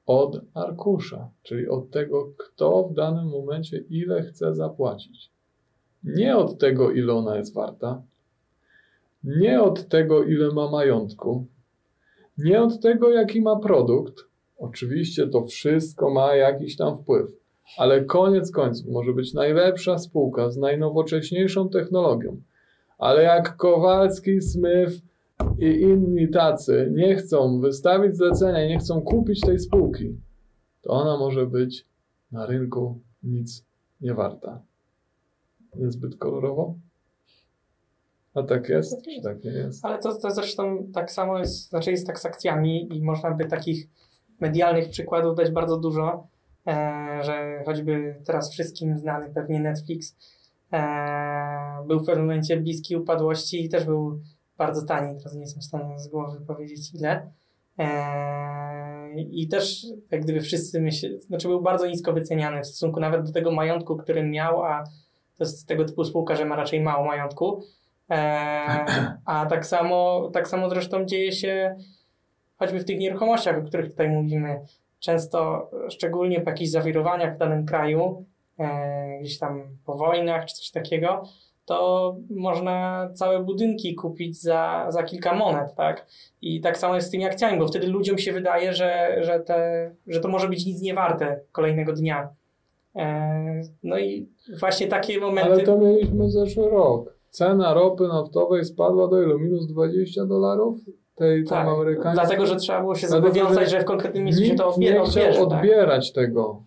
od 0.06 0.42
arkusza, 0.54 1.30
czyli 1.44 1.68
od 1.68 1.92
tego, 1.92 2.34
kto 2.38 2.84
w 2.84 2.94
danym 2.94 3.26
momencie 3.26 3.78
ile 3.78 4.24
chce 4.24 4.56
zapłacić. 4.56 5.33
Nie 6.04 6.38
od 6.38 6.58
tego, 6.58 6.92
ile 6.92 7.13
ona 7.13 7.38
jest 7.38 7.54
warta, 7.54 8.02
nie 9.24 9.62
od 9.62 9.88
tego, 9.88 10.24
ile 10.24 10.52
ma 10.52 10.72
majątku, 10.72 11.46
nie 12.38 12.62
od 12.62 12.82
tego, 12.82 13.10
jaki 13.10 13.42
ma 13.42 13.60
produkt. 13.60 14.13
Oczywiście 14.58 15.28
to 15.28 15.46
wszystko 15.46 16.10
ma 16.10 16.36
jakiś 16.36 16.78
tam 16.78 16.98
wpływ, 16.98 17.32
ale 17.78 18.06
koniec 18.06 18.52
końców 18.52 18.88
może 18.88 19.13
być 19.13 19.34
najlepsza 19.34 19.98
spółka 19.98 20.52
z 20.52 20.58
najnowocześniejszą 20.58 21.70
technologią, 21.70 22.42
ale 22.98 23.24
jak 23.24 23.58
Kowalski, 23.58 24.42
Smith, 24.42 25.02
i 25.60 25.82
inni 25.82 26.30
tacy 26.30 26.92
nie 26.96 27.16
chcą 27.16 27.60
wystawić 27.60 28.16
zlecenia 28.16 28.66
i 28.66 28.70
nie 28.70 28.80
chcą 28.80 29.02
kupić 29.02 29.42
tej 29.42 29.60
spółki, 29.60 30.16
to 30.82 30.89
ona 30.89 31.18
może 31.18 31.46
być 31.46 31.86
na 32.32 32.46
rynku 32.46 33.00
nic 33.24 33.66
nie 34.02 34.13
warta. 34.13 34.62
Niezbyt 35.76 36.18
kolorowo? 36.18 36.76
A 38.36 38.44
tak 38.44 38.70
jest? 38.70 39.06
Czy 39.06 39.22
tak 39.22 39.44
nie 39.44 39.52
jest? 39.52 39.86
Ale 39.86 40.00
to, 40.00 40.16
to 40.16 40.32
zresztą 40.32 40.88
tak 40.94 41.12
samo 41.12 41.40
jest, 41.40 41.70
znaczy 41.70 41.92
jest 41.92 42.08
tak 42.08 42.20
z 42.20 42.26
akcjami 42.26 42.98
i 42.98 43.04
można 43.04 43.32
by 43.32 43.46
takich 43.46 43.88
medialnych 44.40 44.90
przykładów 44.90 45.38
dać 45.38 45.52
bardzo 45.52 45.78
dużo, 45.78 46.28
e, 46.68 47.20
że 47.24 47.64
choćby 47.66 48.16
teraz 48.26 48.52
wszystkim 48.52 48.98
znany 48.98 49.34
pewnie 49.34 49.60
Netflix 49.60 50.16
e, 50.74 51.84
był 51.88 52.00
w 52.00 52.06
pewnym 52.06 52.26
momencie 52.26 52.58
bliski 52.58 52.96
upadłości 52.96 53.66
i 53.66 53.70
też 53.70 53.86
był 53.86 54.20
bardzo 54.58 54.86
tani, 54.86 55.18
teraz 55.18 55.34
nie 55.34 55.42
jestem 55.42 55.62
w 55.62 55.66
stanie 55.66 56.00
z 56.00 56.08
głowy 56.08 56.42
powiedzieć 56.48 56.94
ile. 56.94 57.32
Eee, 57.78 59.42
I 59.42 59.48
też 59.48 59.86
jak 60.12 60.22
gdyby 60.22 60.42
wszyscy 60.42 60.82
myśleli, 60.82 61.22
znaczy 61.22 61.48
był 61.48 61.62
bardzo 61.62 61.88
nisko 61.88 62.14
wyceniany 62.14 62.62
w 62.62 62.68
stosunku 62.68 63.00
nawet 63.00 63.26
do 63.26 63.32
tego 63.32 63.52
majątku, 63.52 63.98
który 63.98 64.24
miał, 64.24 64.64
a 64.64 64.84
to 65.38 65.43
jest 65.43 65.67
tego 65.67 65.86
typu 65.86 66.04
spółka, 66.04 66.36
że 66.36 66.46
ma 66.46 66.56
raczej 66.56 66.82
mało 66.82 67.06
majątku. 67.06 67.62
Eee, 68.10 68.86
a 69.26 69.46
tak 69.46 69.65
samo, 69.65 70.30
tak 70.34 70.48
samo 70.48 70.69
zresztą 70.69 71.06
dzieje 71.06 71.32
się 71.32 71.76
choćby 72.58 72.80
w 72.80 72.86
tych 72.86 73.00
nieruchomościach, 73.00 73.58
o 73.58 73.62
których 73.62 73.91
tutaj 73.91 74.10
mówimy. 74.10 74.62
Często, 75.00 75.69
szczególnie 75.89 76.41
po 76.41 76.50
jakichś 76.50 76.72
zawirowaniach 76.72 77.36
w 77.36 77.38
danym 77.38 77.65
kraju, 77.65 78.26
e, 78.60 79.19
gdzieś 79.22 79.39
tam 79.39 79.78
po 79.86 79.96
wojnach 79.96 80.46
czy 80.46 80.56
coś 80.56 80.72
takiego, 80.72 81.24
to 81.65 82.15
można 82.30 83.10
całe 83.13 83.43
budynki 83.43 83.96
kupić 83.96 84.41
za, 84.41 84.86
za 84.89 85.04
kilka 85.04 85.34
monet, 85.36 85.76
tak? 85.76 86.08
I 86.41 86.62
tak 86.62 86.78
samo 86.78 86.96
jest 86.96 87.08
z 87.08 87.12
tymi 87.12 87.26
akcjami, 87.26 87.60
bo 87.60 87.67
wtedy 87.67 87.88
ludziom 87.88 88.17
się 88.17 88.32
wydaje, 88.32 88.74
że, 88.74 89.17
że, 89.22 89.39
te, 89.39 89.91
że 90.08 90.19
to 90.19 90.28
może 90.28 90.50
być 90.50 90.65
nic 90.65 90.82
nie 90.82 90.93
warte 90.93 91.39
kolejnego 91.52 91.93
dnia. 91.93 92.30
E, 92.95 93.62
no 93.84 93.99
i 93.99 94.29
właśnie 94.60 94.88
takie 94.88 95.19
momenty... 95.19 95.51
Ale 95.51 95.63
to 95.63 95.77
mieliśmy 95.77 96.32
zeszły 96.32 96.69
rok. 96.69 97.13
Cena 97.29 97.73
ropy 97.73 98.08
naftowej 98.08 98.65
spadła 98.65 99.08
do 99.08 99.21
ilu? 99.21 99.39
Minus 99.39 99.67
20 99.67 100.25
dolarów? 100.25 100.77
Tej 101.15 101.43
tak, 101.43 101.49
tam 101.49 101.75
amerykańskiej? 101.75 102.13
Dlatego, 102.13 102.45
że 102.45 102.56
trzeba 102.56 102.82
było 102.82 102.95
się 102.95 103.08
zobowiązać, 103.08 103.71
że 103.71 103.82
w 103.82 103.86
konkretnym 103.86 104.23
miejscu 104.23 104.45
się 104.45 104.56
to 104.56 104.67
odbiera. 104.67 105.03
nie 105.03 105.10
chciał 105.10 105.34
tak? 105.34 105.41
odbierać 105.41 106.13
tak? 106.13 106.25
tego. 106.25 106.63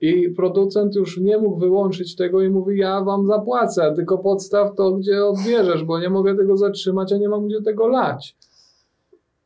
I 0.00 0.30
producent 0.30 0.94
już 0.94 1.18
nie 1.18 1.38
mógł 1.38 1.58
wyłączyć 1.58 2.16
tego 2.16 2.42
i 2.42 2.50
mówi, 2.50 2.78
ja 2.78 3.00
wam 3.00 3.26
zapłacę, 3.26 3.92
tylko 3.96 4.18
podstaw 4.18 4.74
to, 4.74 4.92
gdzie 4.92 5.24
odbierzesz, 5.24 5.84
bo 5.84 6.00
nie 6.00 6.10
mogę 6.10 6.36
tego 6.36 6.56
zatrzymać, 6.56 7.12
a 7.12 7.16
nie 7.16 7.28
mam 7.28 7.46
gdzie 7.46 7.62
tego 7.62 7.88
lać. 7.88 8.36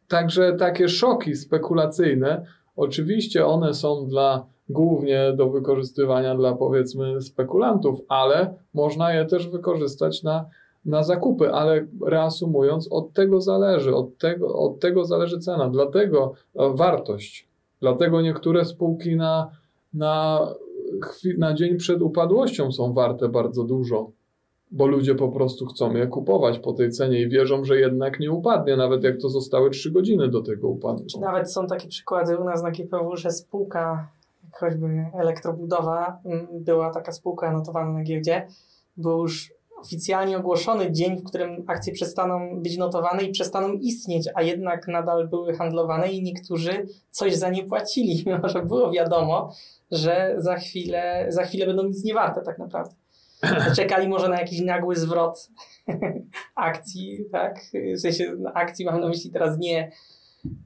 Także 0.08 0.52
takie 0.52 0.88
szoki 0.88 1.34
spekulacyjne, 1.34 2.46
oczywiście 2.76 3.46
one 3.46 3.74
są 3.74 4.06
dla 4.06 4.46
głównie 4.68 5.32
do 5.36 5.50
wykorzystywania 5.50 6.34
dla 6.34 6.54
powiedzmy 6.54 7.22
spekulantów, 7.22 8.00
ale 8.08 8.54
można 8.74 9.14
je 9.14 9.24
też 9.24 9.48
wykorzystać 9.48 10.22
na, 10.22 10.44
na 10.84 11.02
zakupy, 11.02 11.52
ale 11.52 11.86
reasumując, 12.06 12.88
od 12.92 13.12
tego 13.12 13.40
zależy, 13.40 13.94
od 13.94 14.18
tego, 14.18 14.58
od 14.58 14.80
tego 14.80 15.04
zależy 15.04 15.38
cena, 15.38 15.68
dlatego 15.68 16.32
e, 16.56 16.70
wartość. 16.74 17.48
Dlatego 17.80 18.22
niektóre 18.22 18.64
spółki 18.64 19.16
na 19.16 19.50
na, 19.94 20.40
na 21.38 21.54
dzień 21.54 21.76
przed 21.76 22.02
upadłością 22.02 22.72
są 22.72 22.92
warte 22.92 23.28
bardzo 23.28 23.64
dużo, 23.64 24.10
bo 24.70 24.86
ludzie 24.86 25.14
po 25.14 25.28
prostu 25.28 25.66
chcą 25.66 25.94
je 25.94 26.06
kupować 26.06 26.58
po 26.58 26.72
tej 26.72 26.90
cenie 26.90 27.22
i 27.22 27.28
wierzą, 27.28 27.64
że 27.64 27.80
jednak 27.80 28.20
nie 28.20 28.30
upadnie, 28.30 28.76
nawet 28.76 29.04
jak 29.04 29.20
to 29.20 29.28
zostały 29.28 29.70
3 29.70 29.90
godziny 29.90 30.28
do 30.28 30.42
tego 30.42 30.68
upadku. 30.68 31.20
Nawet 31.20 31.52
są 31.52 31.66
takie 31.66 31.88
przykłady 31.88 32.38
u 32.38 32.44
nas 32.44 32.62
na 32.62 32.70
GPW, 32.70 33.16
że 33.16 33.30
spółka, 33.30 34.08
choćby 34.60 35.06
elektrobudowa, 35.14 36.20
była 36.52 36.90
taka 36.90 37.12
spółka 37.12 37.52
notowana 37.52 37.92
na 37.92 38.02
giełdzie, 38.02 38.46
był 38.96 39.22
już 39.22 39.54
oficjalnie 39.84 40.38
ogłoszony 40.38 40.92
dzień, 40.92 41.18
w 41.18 41.24
którym 41.24 41.64
akcje 41.66 41.92
przestaną 41.92 42.62
być 42.62 42.76
notowane 42.76 43.22
i 43.22 43.32
przestaną 43.32 43.72
istnieć, 43.72 44.28
a 44.34 44.42
jednak 44.42 44.88
nadal 44.88 45.28
były 45.28 45.54
handlowane 45.54 46.12
i 46.12 46.22
niektórzy 46.22 46.86
coś 47.10 47.34
za 47.34 47.50
nie 47.50 47.64
płacili, 47.64 48.22
mimo 48.26 48.48
że 48.48 48.62
było 48.62 48.90
wiadomo, 48.90 49.52
że 49.90 50.34
za 50.38 50.56
chwilę, 50.56 51.26
za 51.28 51.44
chwilę 51.44 51.66
będą 51.66 51.82
nic 51.82 52.04
nie 52.04 52.14
warte 52.14 52.42
tak 52.42 52.58
naprawdę. 52.58 52.94
Czekali 53.76 54.08
może 54.08 54.28
na 54.28 54.40
jakiś 54.40 54.60
nagły 54.60 54.96
zwrot 54.96 55.50
akcji, 56.54 57.24
tak? 57.32 57.60
W 57.96 58.00
sensie 58.00 58.36
akcji 58.54 58.84
mam 58.84 59.00
na 59.00 59.08
myśli 59.08 59.30
teraz 59.30 59.58
nie, 59.58 59.90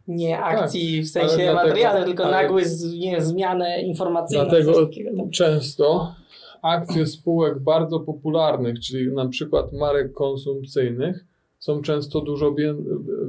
nie 0.09 0.37
tak, 0.37 0.59
akcji 0.59 0.97
tak, 0.97 1.07
w 1.07 1.11
sensie 1.11 1.53
materialnym, 1.53 2.05
tylko 2.05 2.25
ale, 2.25 2.43
nagły 2.43 2.62
nie, 2.99 3.23
zmianę 3.23 3.83
informacyjną. 3.83 4.45
Dlatego 4.45 4.91
często 5.33 6.14
akcje 6.62 7.07
spółek 7.07 7.59
bardzo 7.59 8.01
popularnych, 8.01 8.81
czyli 8.81 9.12
na 9.12 9.29
przykład 9.29 9.73
marek 9.73 10.12
konsumpcyjnych, 10.12 11.25
są 11.59 11.83
często 11.83 12.21
dużo 12.21 12.55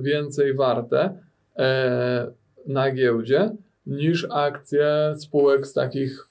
więcej 0.01 0.53
warte 0.53 1.19
e, 1.57 2.31
na 2.67 2.91
giełdzie 2.91 3.51
niż 3.85 4.27
akcje 4.31 5.13
spółek 5.17 5.67
z 5.67 5.73
takich 5.73 6.27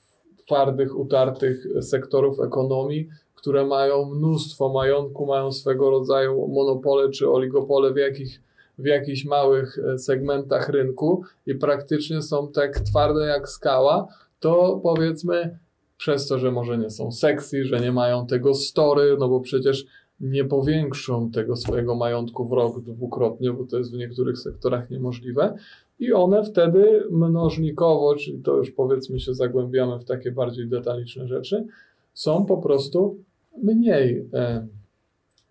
twardych, 0.47 0.99
utartych 0.99 1.67
sektorów 1.81 2.41
ekonomii, 2.41 3.09
które 3.35 3.67
mają 3.67 4.15
mnóstwo 4.15 4.69
majątku, 4.69 5.27
mają 5.27 5.53
swego 5.53 5.91
rodzaju 5.91 6.49
monopole 6.49 7.11
czy 7.11 7.31
oligopole 7.31 7.93
w 7.93 7.97
jakich, 7.97 8.43
w 8.79 8.87
jakichś 8.87 9.25
małych 9.25 9.79
e, 9.79 9.99
segmentach 9.99 10.69
rynku 10.69 11.23
i 11.47 11.55
praktycznie 11.55 12.23
są 12.23 12.53
tak 12.53 12.81
twarde 12.81 13.27
jak 13.27 13.49
skała, 13.49 14.09
to 14.41 14.81
powiedzmy 14.83 15.59
przez 15.97 16.27
to, 16.27 16.39
że 16.39 16.53
może 16.53 16.79
nie 16.79 16.91
są 16.91 17.13
sexy, 17.13 17.65
że 17.65 17.81
nie 17.81 17.93
mają 17.93 18.27
tego 18.27 18.55
story, 18.55 19.17
no 19.19 19.29
bo 19.29 19.41
przecież 19.41 19.87
nie 20.21 20.45
powiększą 20.45 21.31
tego 21.31 21.57
swojego 21.57 21.95
majątku 21.95 22.49
w 22.49 22.53
rok 22.53 22.81
dwukrotnie, 22.81 23.53
bo 23.53 23.65
to 23.65 23.79
jest 23.79 23.93
w 23.93 23.99
niektórych 23.99 24.39
sektorach 24.39 24.91
niemożliwe. 24.91 25.55
I 25.99 26.13
one 26.13 26.45
wtedy 26.45 27.05
mnożnikowo, 27.11 28.15
czyli 28.17 28.43
to 28.43 28.57
już 28.57 28.71
powiedzmy 28.71 29.21
się 29.21 29.35
zagłębiamy 29.35 29.99
w 29.99 30.05
takie 30.05 30.33
bardziej 30.33 30.69
detaliczne 30.69 31.29
rzeczy, 31.29 31.67
są 32.15 32.45
po 32.47 32.57
prostu 32.57 33.17
mniej, 33.63 34.29
e, 34.35 34.67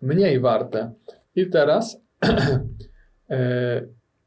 mniej 0.02 0.40
warte. 0.40 0.92
I 1.36 1.50
teraz 1.50 2.00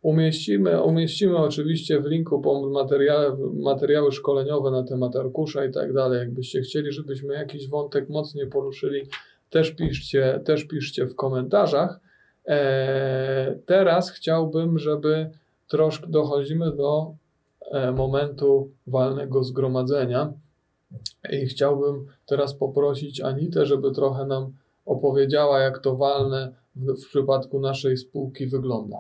Umieścimy, 0.02 0.84
umieścimy 0.84 1.38
oczywiście 1.38 2.00
w 2.00 2.06
linku 2.06 2.42
materiały 3.54 4.12
szkoleniowe 4.12 4.72
na 4.72 4.84
temat 4.84 5.16
arkusza 5.16 5.66
i 5.66 5.72
tak 5.72 5.94
dalej. 5.94 6.20
Jakbyście 6.20 6.62
chcieli, 6.62 6.92
żebyśmy 6.92 7.34
jakiś 7.34 7.70
wątek 7.70 8.10
mocniej 8.10 8.48
poruszyli, 8.48 9.02
też 9.50 9.72
piszcie, 9.72 10.42
też 10.46 10.64
piszcie 10.64 11.06
w 11.06 11.16
komentarzach. 11.16 12.00
E, 12.48 13.56
teraz 13.66 14.12
chciałbym, 14.12 14.80
żeby 14.80 15.30
troszkę 15.68 16.08
dochodzimy 16.08 16.72
do 16.76 17.16
e, 17.72 17.92
momentu 17.92 18.72
walnego 18.88 19.44
zgromadzenia. 19.44 20.34
I 21.32 21.46
chciałbym 21.46 22.06
teraz 22.26 22.56
poprosić 22.56 23.22
Anitę, 23.22 23.66
żeby 23.66 23.92
trochę 23.92 24.26
nam 24.26 24.54
opowiedziała, 24.86 25.60
jak 25.60 25.80
to 25.80 25.96
walne 25.96 26.61
w, 26.76 27.04
w 27.04 27.08
przypadku 27.08 27.60
naszej 27.60 27.98
spółki 27.98 28.48
wygląda. 28.48 28.98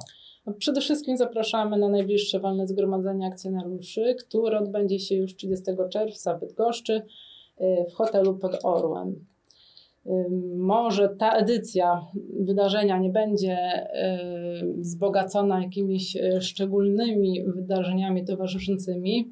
Przede 0.57 0.81
wszystkim 0.81 1.17
zapraszamy 1.17 1.77
na 1.77 1.89
najbliższe 1.89 2.39
walne 2.39 2.67
zgromadzenie 2.67 3.27
akcjonariuszy, 3.27 4.15
które 4.19 4.59
odbędzie 4.59 4.99
się 4.99 5.15
już 5.15 5.35
30 5.35 5.65
czerwca 5.89 6.37
w 6.37 6.39
Bydgoszczy 6.39 6.93
y, 7.61 7.85
w 7.89 7.93
hotelu 7.93 8.37
pod 8.37 8.59
Orłem. 8.63 9.25
Y, 10.05 10.09
może 10.57 11.09
ta 11.09 11.31
edycja 11.31 12.05
wydarzenia 12.39 12.97
nie 12.97 13.09
będzie 13.09 13.57
y, 14.63 14.73
wzbogacona 14.77 15.63
jakimiś 15.63 16.17
szczególnymi 16.39 17.43
wydarzeniami 17.43 18.25
towarzyszącymi, 18.25 19.29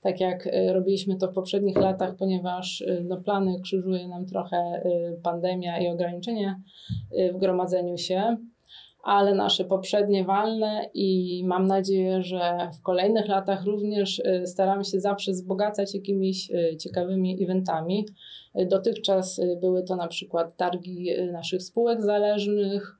tak 0.00 0.20
jak 0.20 0.48
robiliśmy 0.72 1.16
to 1.16 1.28
w 1.28 1.34
poprzednich 1.34 1.76
latach, 1.76 2.16
ponieważ 2.16 2.84
no, 3.04 3.16
plany 3.16 3.60
krzyżuje 3.60 4.08
nam 4.08 4.26
trochę 4.26 4.82
pandemia 5.22 5.78
i 5.78 5.88
ograniczenia 5.88 6.60
w 7.34 7.38
gromadzeniu 7.38 7.98
się 7.98 8.36
ale 9.02 9.34
nasze 9.34 9.64
poprzednie 9.64 10.24
walne 10.24 10.90
i 10.94 11.42
mam 11.46 11.66
nadzieję, 11.66 12.22
że 12.22 12.70
w 12.78 12.82
kolejnych 12.82 13.28
latach 13.28 13.64
również 13.64 14.18
y, 14.18 14.46
staramy 14.46 14.84
się 14.84 15.00
zawsze 15.00 15.32
wzbogacać 15.32 15.94
jakimiś 15.94 16.50
y, 16.50 16.76
ciekawymi 16.76 17.44
eventami. 17.44 18.06
Y, 18.60 18.66
dotychczas 18.66 19.40
były 19.60 19.82
to 19.82 19.96
na 19.96 20.08
przykład 20.08 20.56
targi 20.56 21.10
naszych 21.32 21.62
spółek 21.62 22.02
zależnych, 22.02 22.96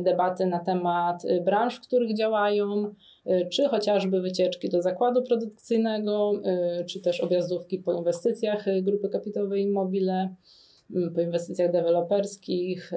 debaty 0.00 0.46
na 0.46 0.58
temat 0.58 1.22
branż, 1.44 1.76
w 1.76 1.80
których 1.80 2.16
działają, 2.16 2.94
czy 3.50 3.68
chociażby 3.68 4.20
wycieczki 4.20 4.68
do 4.68 4.82
zakładu 4.82 5.22
produkcyjnego, 5.22 6.32
czy 6.88 7.00
też 7.00 7.20
objazdówki 7.20 7.78
po 7.78 7.92
inwestycjach 7.92 8.64
grupy 8.82 9.08
kapitałowej 9.08 9.62
Immobile 9.62 10.34
po 11.14 11.20
inwestycjach 11.20 11.72
deweloperskich, 11.72 12.92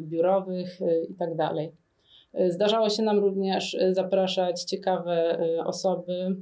biurowych 0.00 0.80
itd. 1.08 1.36
Tak 1.36 1.56
zdarzało 2.50 2.90
się 2.90 3.02
nam 3.02 3.18
również 3.18 3.76
zapraszać 3.90 4.64
ciekawe 4.64 5.38
osoby 5.64 6.36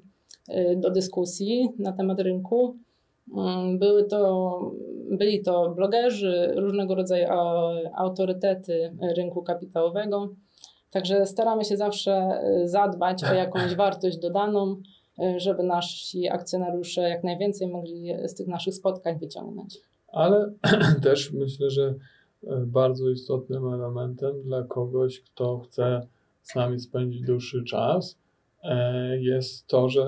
do 0.76 0.90
dyskusji 0.90 1.68
na 1.78 1.92
temat 1.92 2.20
rynku. 2.20 2.76
Mm, 3.36 3.78
były 3.78 4.04
to, 4.04 4.60
byli 5.10 5.42
to 5.42 5.70
blogerzy, 5.70 6.52
różnego 6.56 6.94
rodzaju 6.94 7.28
autorytety 7.94 8.96
rynku 9.16 9.42
kapitałowego. 9.42 10.34
Także 10.94 11.26
staramy 11.26 11.64
się 11.64 11.76
zawsze 11.76 12.40
zadbać 12.64 13.24
o 13.24 13.34
jakąś 13.34 13.74
wartość 13.84 14.18
dodaną, 14.18 14.76
żeby 15.36 15.62
nasi 15.62 16.28
akcjonariusze 16.28 17.00
jak 17.00 17.24
najwięcej 17.24 17.68
mogli 17.68 18.12
z 18.24 18.34
tych 18.34 18.46
naszych 18.46 18.74
spotkań 18.74 19.18
wyciągnąć. 19.18 19.80
Ale 20.08 20.52
też 21.02 21.32
myślę, 21.32 21.70
że 21.70 21.94
e, 22.46 22.56
bardzo 22.66 23.10
istotnym 23.10 23.74
elementem 23.74 24.42
dla 24.42 24.62
kogoś, 24.62 25.20
kto 25.20 25.58
chce 25.58 26.06
z 26.42 26.54
nami 26.54 26.80
spędzić 26.80 27.22
dłuższy 27.22 27.64
czas, 27.64 28.16
jest 29.20 29.66
to, 29.66 29.88
że 29.88 30.06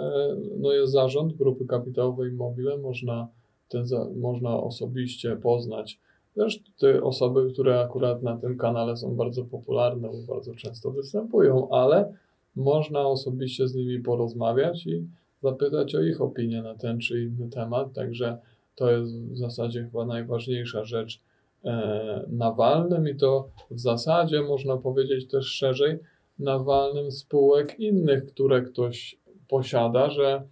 no 0.58 0.72
jest 0.72 0.92
zarząd 0.92 1.32
grupy 1.32 1.66
kapitałowej 1.66 2.32
Mobile, 2.32 2.78
można, 2.78 3.28
ten, 3.68 3.84
można 4.16 4.56
osobiście 4.56 5.36
poznać 5.36 6.00
też 6.36 6.60
te 6.78 7.02
osoby, 7.02 7.52
które 7.52 7.80
akurat 7.80 8.22
na 8.22 8.36
tym 8.36 8.58
kanale 8.58 8.96
są 8.96 9.16
bardzo 9.16 9.44
popularne, 9.44 10.08
bo 10.08 10.34
bardzo 10.34 10.54
często 10.54 10.90
występują, 10.90 11.68
ale 11.70 12.12
można 12.56 13.06
osobiście 13.06 13.68
z 13.68 13.74
nimi 13.74 14.00
porozmawiać 14.00 14.86
i 14.86 15.06
zapytać 15.42 15.94
o 15.94 16.02
ich 16.02 16.20
opinię 16.20 16.62
na 16.62 16.74
ten 16.74 16.98
czy 16.98 17.22
inny 17.22 17.50
temat, 17.50 17.92
także 17.92 18.38
to 18.74 18.90
jest 18.90 19.22
w 19.22 19.38
zasadzie 19.38 19.82
chyba 19.82 20.06
najważniejsza 20.06 20.84
rzecz 20.84 21.20
e, 21.64 22.24
na 22.28 22.52
walnym 22.52 23.08
i 23.08 23.16
to 23.16 23.48
w 23.70 23.80
zasadzie 23.80 24.42
można 24.42 24.76
powiedzieć 24.76 25.28
też 25.28 25.46
szerzej 25.46 25.98
na 26.38 26.58
walnym 26.58 27.10
spółek 27.10 27.80
innych, 27.80 28.26
które 28.26 28.62
ktoś 28.62 29.18
posiada, 29.48 30.10
że, 30.10 30.42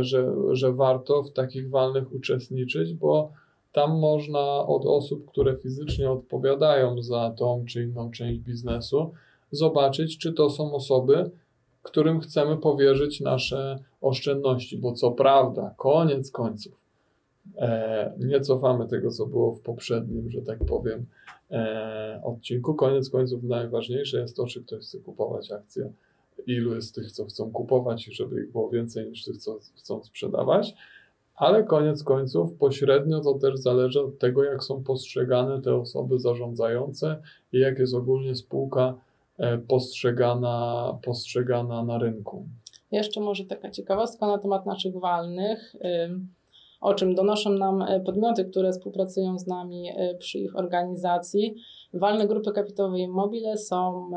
że, 0.00 0.34
że 0.50 0.72
warto 0.72 1.22
w 1.22 1.32
takich 1.32 1.70
walnych 1.70 2.12
uczestniczyć, 2.12 2.94
bo 2.94 3.32
tam 3.80 3.98
można 3.98 4.66
od 4.66 4.86
osób, 4.86 5.30
które 5.30 5.56
fizycznie 5.56 6.10
odpowiadają 6.10 7.02
za 7.02 7.30
tą 7.30 7.64
czy 7.68 7.82
inną 7.82 8.10
część 8.10 8.40
biznesu, 8.40 9.12
zobaczyć, 9.50 10.18
czy 10.18 10.32
to 10.32 10.50
są 10.50 10.72
osoby, 10.72 11.30
którym 11.82 12.20
chcemy 12.20 12.56
powierzyć 12.56 13.20
nasze 13.20 13.78
oszczędności, 14.00 14.78
bo 14.78 14.92
co 14.92 15.10
prawda, 15.10 15.74
koniec 15.76 16.30
końców, 16.30 16.88
E, 17.56 18.12
nie 18.18 18.40
cofamy 18.40 18.86
tego, 18.86 19.10
co 19.10 19.26
było 19.26 19.52
w 19.52 19.60
poprzednim, 19.60 20.30
że 20.30 20.42
tak 20.42 20.58
powiem, 20.64 21.06
e, 21.50 22.20
odcinku. 22.24 22.74
Koniec 22.74 23.10
końców 23.10 23.42
najważniejsze 23.42 24.20
jest 24.20 24.36
to, 24.36 24.46
czy 24.46 24.62
ktoś 24.62 24.84
chce 24.84 24.98
kupować 24.98 25.52
akcje, 25.52 25.92
ilu 26.46 26.74
jest 26.74 26.94
tych, 26.94 27.12
co 27.12 27.24
chcą 27.24 27.52
kupować 27.52 28.08
i 28.08 28.14
żeby 28.14 28.42
ich 28.42 28.52
było 28.52 28.70
więcej 28.70 29.10
niż 29.10 29.24
tych, 29.24 29.36
co 29.36 29.58
chcą 29.76 30.02
sprzedawać. 30.02 30.74
Ale 31.38 31.64
koniec 31.64 32.04
końców 32.04 32.54
pośrednio 32.54 33.20
to 33.20 33.34
też 33.34 33.58
zależy 33.58 34.00
od 34.00 34.18
tego, 34.18 34.44
jak 34.44 34.64
są 34.64 34.84
postrzegane 34.84 35.62
te 35.62 35.74
osoby 35.74 36.18
zarządzające 36.18 37.22
i 37.52 37.58
jak 37.58 37.78
jest 37.78 37.94
ogólnie 37.94 38.34
spółka 38.34 38.94
e, 39.38 39.58
postrzegana, 39.58 40.98
postrzegana 41.04 41.84
na 41.84 41.98
rynku. 41.98 42.46
Jeszcze 42.92 43.20
może 43.20 43.44
taka 43.44 43.70
ciekawostka 43.70 44.26
na 44.26 44.38
temat 44.38 44.66
naszych 44.66 44.96
walnych 44.96 45.76
o 46.80 46.94
czym 46.94 47.14
donoszą 47.14 47.50
nam 47.50 47.82
e, 47.82 48.00
podmioty, 48.00 48.44
które 48.44 48.72
współpracują 48.72 49.38
z 49.38 49.46
nami 49.46 49.88
e, 49.96 50.14
przy 50.14 50.38
ich 50.38 50.56
organizacji. 50.56 51.54
Walne 51.94 52.26
grupy 52.26 52.52
kapitałowe 52.52 52.98
Immobile 52.98 53.56
są 53.56 54.10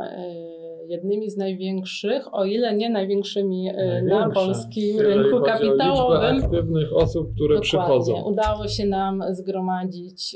jednymi 0.88 1.30
z 1.30 1.38
największych, 1.38 2.34
o 2.34 2.46
ile 2.46 2.76
nie 2.76 2.90
największymi 2.90 3.70
na 4.04 4.30
polskim 4.30 5.00
rynku 5.00 5.42
kapitałowym. 5.42 6.44
aktywnych 6.44 6.96
osób, 6.96 7.34
które 7.34 7.56
Dokładnie. 7.56 7.62
przychodzą. 7.62 8.24
Udało 8.24 8.68
się 8.68 8.86
nam 8.86 9.24
zgromadzić 9.30 10.36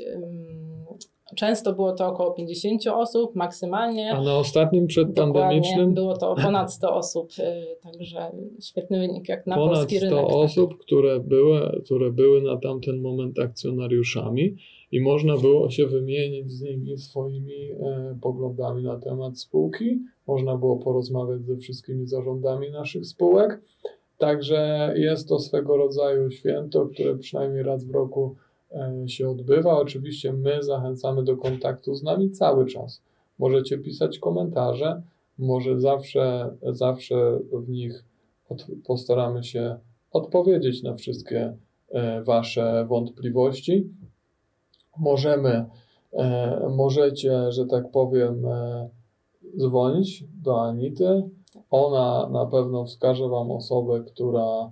Często 1.34 1.72
było 1.72 1.92
to 1.92 2.06
około 2.06 2.32
50 2.32 2.86
osób 2.86 3.34
maksymalnie. 3.34 4.12
A 4.12 4.20
na 4.20 4.36
ostatnim 4.36 4.86
przedpandemicznym? 4.86 5.94
Było 5.94 6.16
to 6.16 6.34
ponad 6.34 6.72
100 6.72 6.94
osób, 6.94 7.30
y, 7.38 7.76
także 7.82 8.30
świetny 8.62 8.98
wynik 8.98 9.28
jak 9.28 9.46
na 9.46 9.56
ponad 9.56 9.74
polski 9.74 9.98
rynek. 9.98 10.18
Ponad 10.18 10.30
100 10.30 10.40
osób, 10.40 10.78
które 10.78 11.20
były, 11.20 11.82
które 11.84 12.10
były 12.10 12.42
na 12.42 12.56
tamten 12.56 13.00
moment 13.00 13.38
akcjonariuszami 13.38 14.56
i 14.92 15.00
można 15.00 15.36
było 15.36 15.70
się 15.70 15.86
wymienić 15.86 16.52
z 16.52 16.62
nimi 16.62 16.98
swoimi 16.98 17.70
e, 17.72 18.18
poglądami 18.20 18.82
na 18.82 19.00
temat 19.00 19.38
spółki. 19.38 20.00
Można 20.26 20.56
było 20.56 20.76
porozmawiać 20.76 21.44
ze 21.44 21.56
wszystkimi 21.56 22.06
zarządami 22.06 22.70
naszych 22.70 23.06
spółek. 23.06 23.60
Także 24.18 24.92
jest 24.96 25.28
to 25.28 25.38
swego 25.38 25.76
rodzaju 25.76 26.30
święto, 26.30 26.86
które 26.86 27.18
przynajmniej 27.18 27.62
raz 27.62 27.84
w 27.84 27.90
roku 27.90 28.36
E, 28.72 29.08
się 29.08 29.28
odbywa. 29.28 29.78
Oczywiście 29.78 30.32
my 30.32 30.62
zachęcamy 30.62 31.24
do 31.24 31.36
kontaktu 31.36 31.94
z 31.94 32.02
nami 32.02 32.30
cały 32.30 32.66
czas. 32.66 33.02
Możecie 33.38 33.78
pisać 33.78 34.18
komentarze, 34.18 35.02
może 35.38 35.80
zawsze, 35.80 36.54
zawsze 36.62 37.38
w 37.52 37.68
nich 37.68 38.04
od, 38.48 38.66
postaramy 38.86 39.44
się 39.44 39.78
odpowiedzieć 40.12 40.82
na 40.82 40.94
wszystkie 40.94 41.56
e, 41.90 42.22
Wasze 42.22 42.86
wątpliwości. 42.88 43.88
Możemy, 44.98 45.64
e, 46.12 46.68
możecie, 46.76 47.52
że 47.52 47.66
tak 47.66 47.90
powiem, 47.90 48.46
dzwonić 49.58 50.24
do 50.42 50.62
Anity. 50.62 51.22
Ona 51.70 52.28
na 52.32 52.46
pewno 52.46 52.84
wskaże 52.84 53.28
Wam 53.28 53.50
osobę, 53.50 54.00
która 54.00 54.70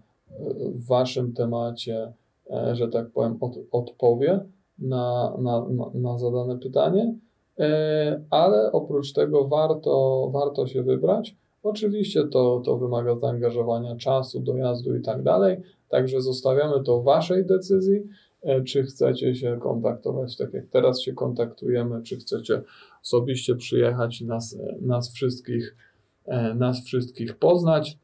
w 0.74 0.86
Waszym 0.86 1.32
temacie 1.32 2.12
E, 2.50 2.76
że 2.76 2.88
tak 2.88 3.10
powiem, 3.10 3.36
od, 3.40 3.52
odpowie 3.70 4.40
na, 4.78 5.36
na, 5.38 5.66
na 5.94 6.18
zadane 6.18 6.58
pytanie, 6.58 7.14
e, 7.58 8.20
ale 8.30 8.72
oprócz 8.72 9.12
tego 9.12 9.48
warto, 9.48 10.28
warto 10.32 10.66
się 10.66 10.82
wybrać. 10.82 11.36
Oczywiście 11.62 12.24
to, 12.28 12.62
to 12.64 12.76
wymaga 12.76 13.16
zaangażowania 13.16 13.96
czasu, 13.96 14.40
dojazdu 14.40 14.96
i 14.96 15.02
tak 15.02 15.22
dalej, 15.22 15.56
także 15.88 16.20
zostawiamy 16.20 16.82
to 16.82 17.02
Waszej 17.02 17.46
decyzji, 17.46 17.96
e, 17.96 18.02
czy 18.66 18.82
chcecie 18.82 19.34
się 19.34 19.58
kontaktować 19.60 20.36
tak 20.36 20.54
jak 20.54 20.66
teraz 20.66 21.02
się 21.02 21.12
kontaktujemy, 21.12 22.02
czy 22.02 22.16
chcecie 22.16 22.62
osobiście 23.02 23.56
przyjechać 23.56 24.20
nas, 24.20 24.58
nas, 24.80 25.12
wszystkich, 25.12 25.76
nas 26.54 26.84
wszystkich 26.84 27.36
poznać. 27.36 27.98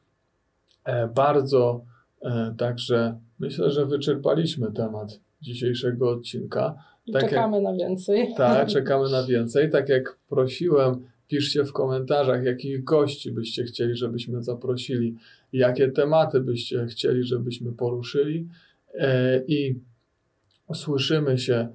Bardzo 1.14 1.84
także 2.58 3.14
Myślę, 3.40 3.70
że 3.70 3.86
wyczerpaliśmy 3.86 4.72
temat 4.72 5.20
dzisiejszego 5.42 6.10
odcinka. 6.10 6.74
Tak 7.12 7.22
czekamy 7.22 7.56
jak, 7.56 7.64
na 7.64 7.72
więcej. 7.72 8.34
Tak, 8.36 8.68
czekamy 8.76 9.10
na 9.10 9.24
więcej. 9.24 9.70
Tak 9.70 9.88
jak 9.88 10.18
prosiłem, 10.28 11.06
piszcie 11.28 11.64
w 11.64 11.72
komentarzach, 11.72 12.44
jakich 12.44 12.84
gości 12.84 13.32
byście 13.32 13.64
chcieli, 13.64 13.96
żebyśmy 13.96 14.42
zaprosili, 14.42 15.16
jakie 15.52 15.88
tematy 15.88 16.40
byście 16.40 16.86
chcieli, 16.86 17.24
żebyśmy 17.24 17.72
poruszyli. 17.72 18.48
E, 18.94 19.42
I 19.48 19.80
słyszymy 20.74 21.38
się, 21.38 21.68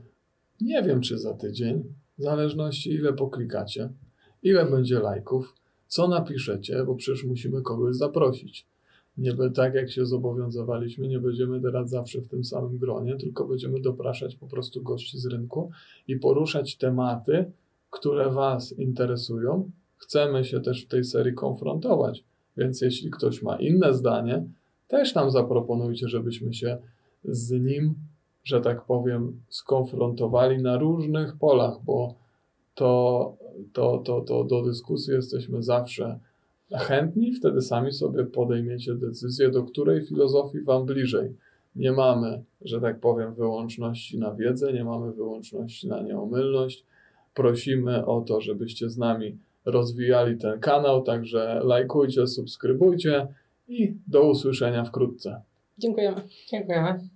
nie 0.62 0.84
wiem 0.84 1.02
czy 1.02 1.18
za 1.18 1.34
tydzień, 1.34 1.84
w 2.18 2.24
zależności 2.24 2.94
ile 2.94 3.14
poklikacie, 3.14 3.90
ile 4.44 4.66
będzie 4.66 5.00
lajków, 5.00 5.56
co 5.88 6.08
napiszecie, 6.08 6.84
bo 6.86 6.96
przecież 6.96 7.24
musimy 7.24 7.62
kogoś 7.62 7.96
zaprosić. 7.96 8.68
Nie 9.18 9.34
tak 9.56 9.74
jak 9.74 9.92
się 9.92 10.06
zobowiązywaliśmy, 10.06 11.08
nie 11.08 11.20
będziemy 11.20 11.62
teraz 11.62 11.90
zawsze 11.90 12.22
w 12.22 12.28
tym 12.28 12.44
samym 12.44 12.78
gronie, 12.78 13.16
tylko 13.18 13.48
będziemy 13.48 13.82
dopraszać 13.82 14.36
po 14.36 14.48
prostu 14.48 14.84
gości 14.84 15.20
z 15.20 15.26
rynku 15.26 15.72
i 16.08 16.16
poruszać 16.16 16.78
tematy, 16.78 17.52
które 17.90 18.30
Was 18.30 18.72
interesują. 18.72 19.72
Chcemy 19.98 20.46
się 20.46 20.62
też 20.62 20.86
w 20.86 20.88
tej 20.88 21.04
serii 21.04 21.34
konfrontować, 21.34 22.24
więc 22.58 22.82
jeśli 22.82 23.12
ktoś 23.12 23.42
ma 23.42 23.56
inne 23.56 23.94
zdanie, 23.94 24.44
też 24.88 25.16
nam 25.16 25.32
zaproponujcie, 25.32 26.08
żebyśmy 26.10 26.54
się 26.54 26.78
z 27.24 27.52
nim, 27.52 27.96
że 28.46 28.62
tak 28.62 28.86
powiem, 28.86 29.42
skonfrontowali 29.50 30.64
na 30.64 30.78
różnych 30.78 31.38
polach, 31.38 31.84
bo 31.86 32.16
to, 32.76 33.34
to, 33.74 33.98
to, 33.98 34.22
to 34.22 34.44
do 34.44 34.62
dyskusji 34.62 35.14
jesteśmy 35.14 35.64
zawsze 35.64 36.20
chętni, 36.74 37.34
wtedy 37.34 37.62
sami 37.62 37.92
sobie 37.92 38.26
podejmiecie 38.26 38.96
decyzję, 38.96 39.50
do 39.50 39.64
której 39.64 40.06
filozofii 40.06 40.62
Wam 40.62 40.86
bliżej. 40.86 41.36
Nie 41.76 41.92
mamy, 41.92 42.44
że 42.62 42.82
tak 42.82 43.00
powiem, 43.00 43.34
wyłączności 43.34 44.20
na 44.20 44.36
wiedzę, 44.36 44.74
nie 44.74 44.84
mamy 44.84 45.12
wyłączności 45.12 45.88
na 45.88 46.02
nieomylność. 46.02 46.86
Prosimy 47.34 48.06
o 48.06 48.22
to, 48.22 48.42
żebyście 48.42 48.90
z 48.90 48.98
nami 48.98 49.38
rozwijali 49.66 50.38
ten 50.38 50.60
kanał, 50.60 51.04
także 51.04 51.62
lajkujcie, 51.64 52.28
subskrybujcie 52.28 53.28
i 53.68 53.94
do 54.08 54.30
usłyszenia 54.30 54.84
wkrótce. 54.84 55.42
Dziękujemy. 55.78 56.22
Dziękujemy. 56.52 57.15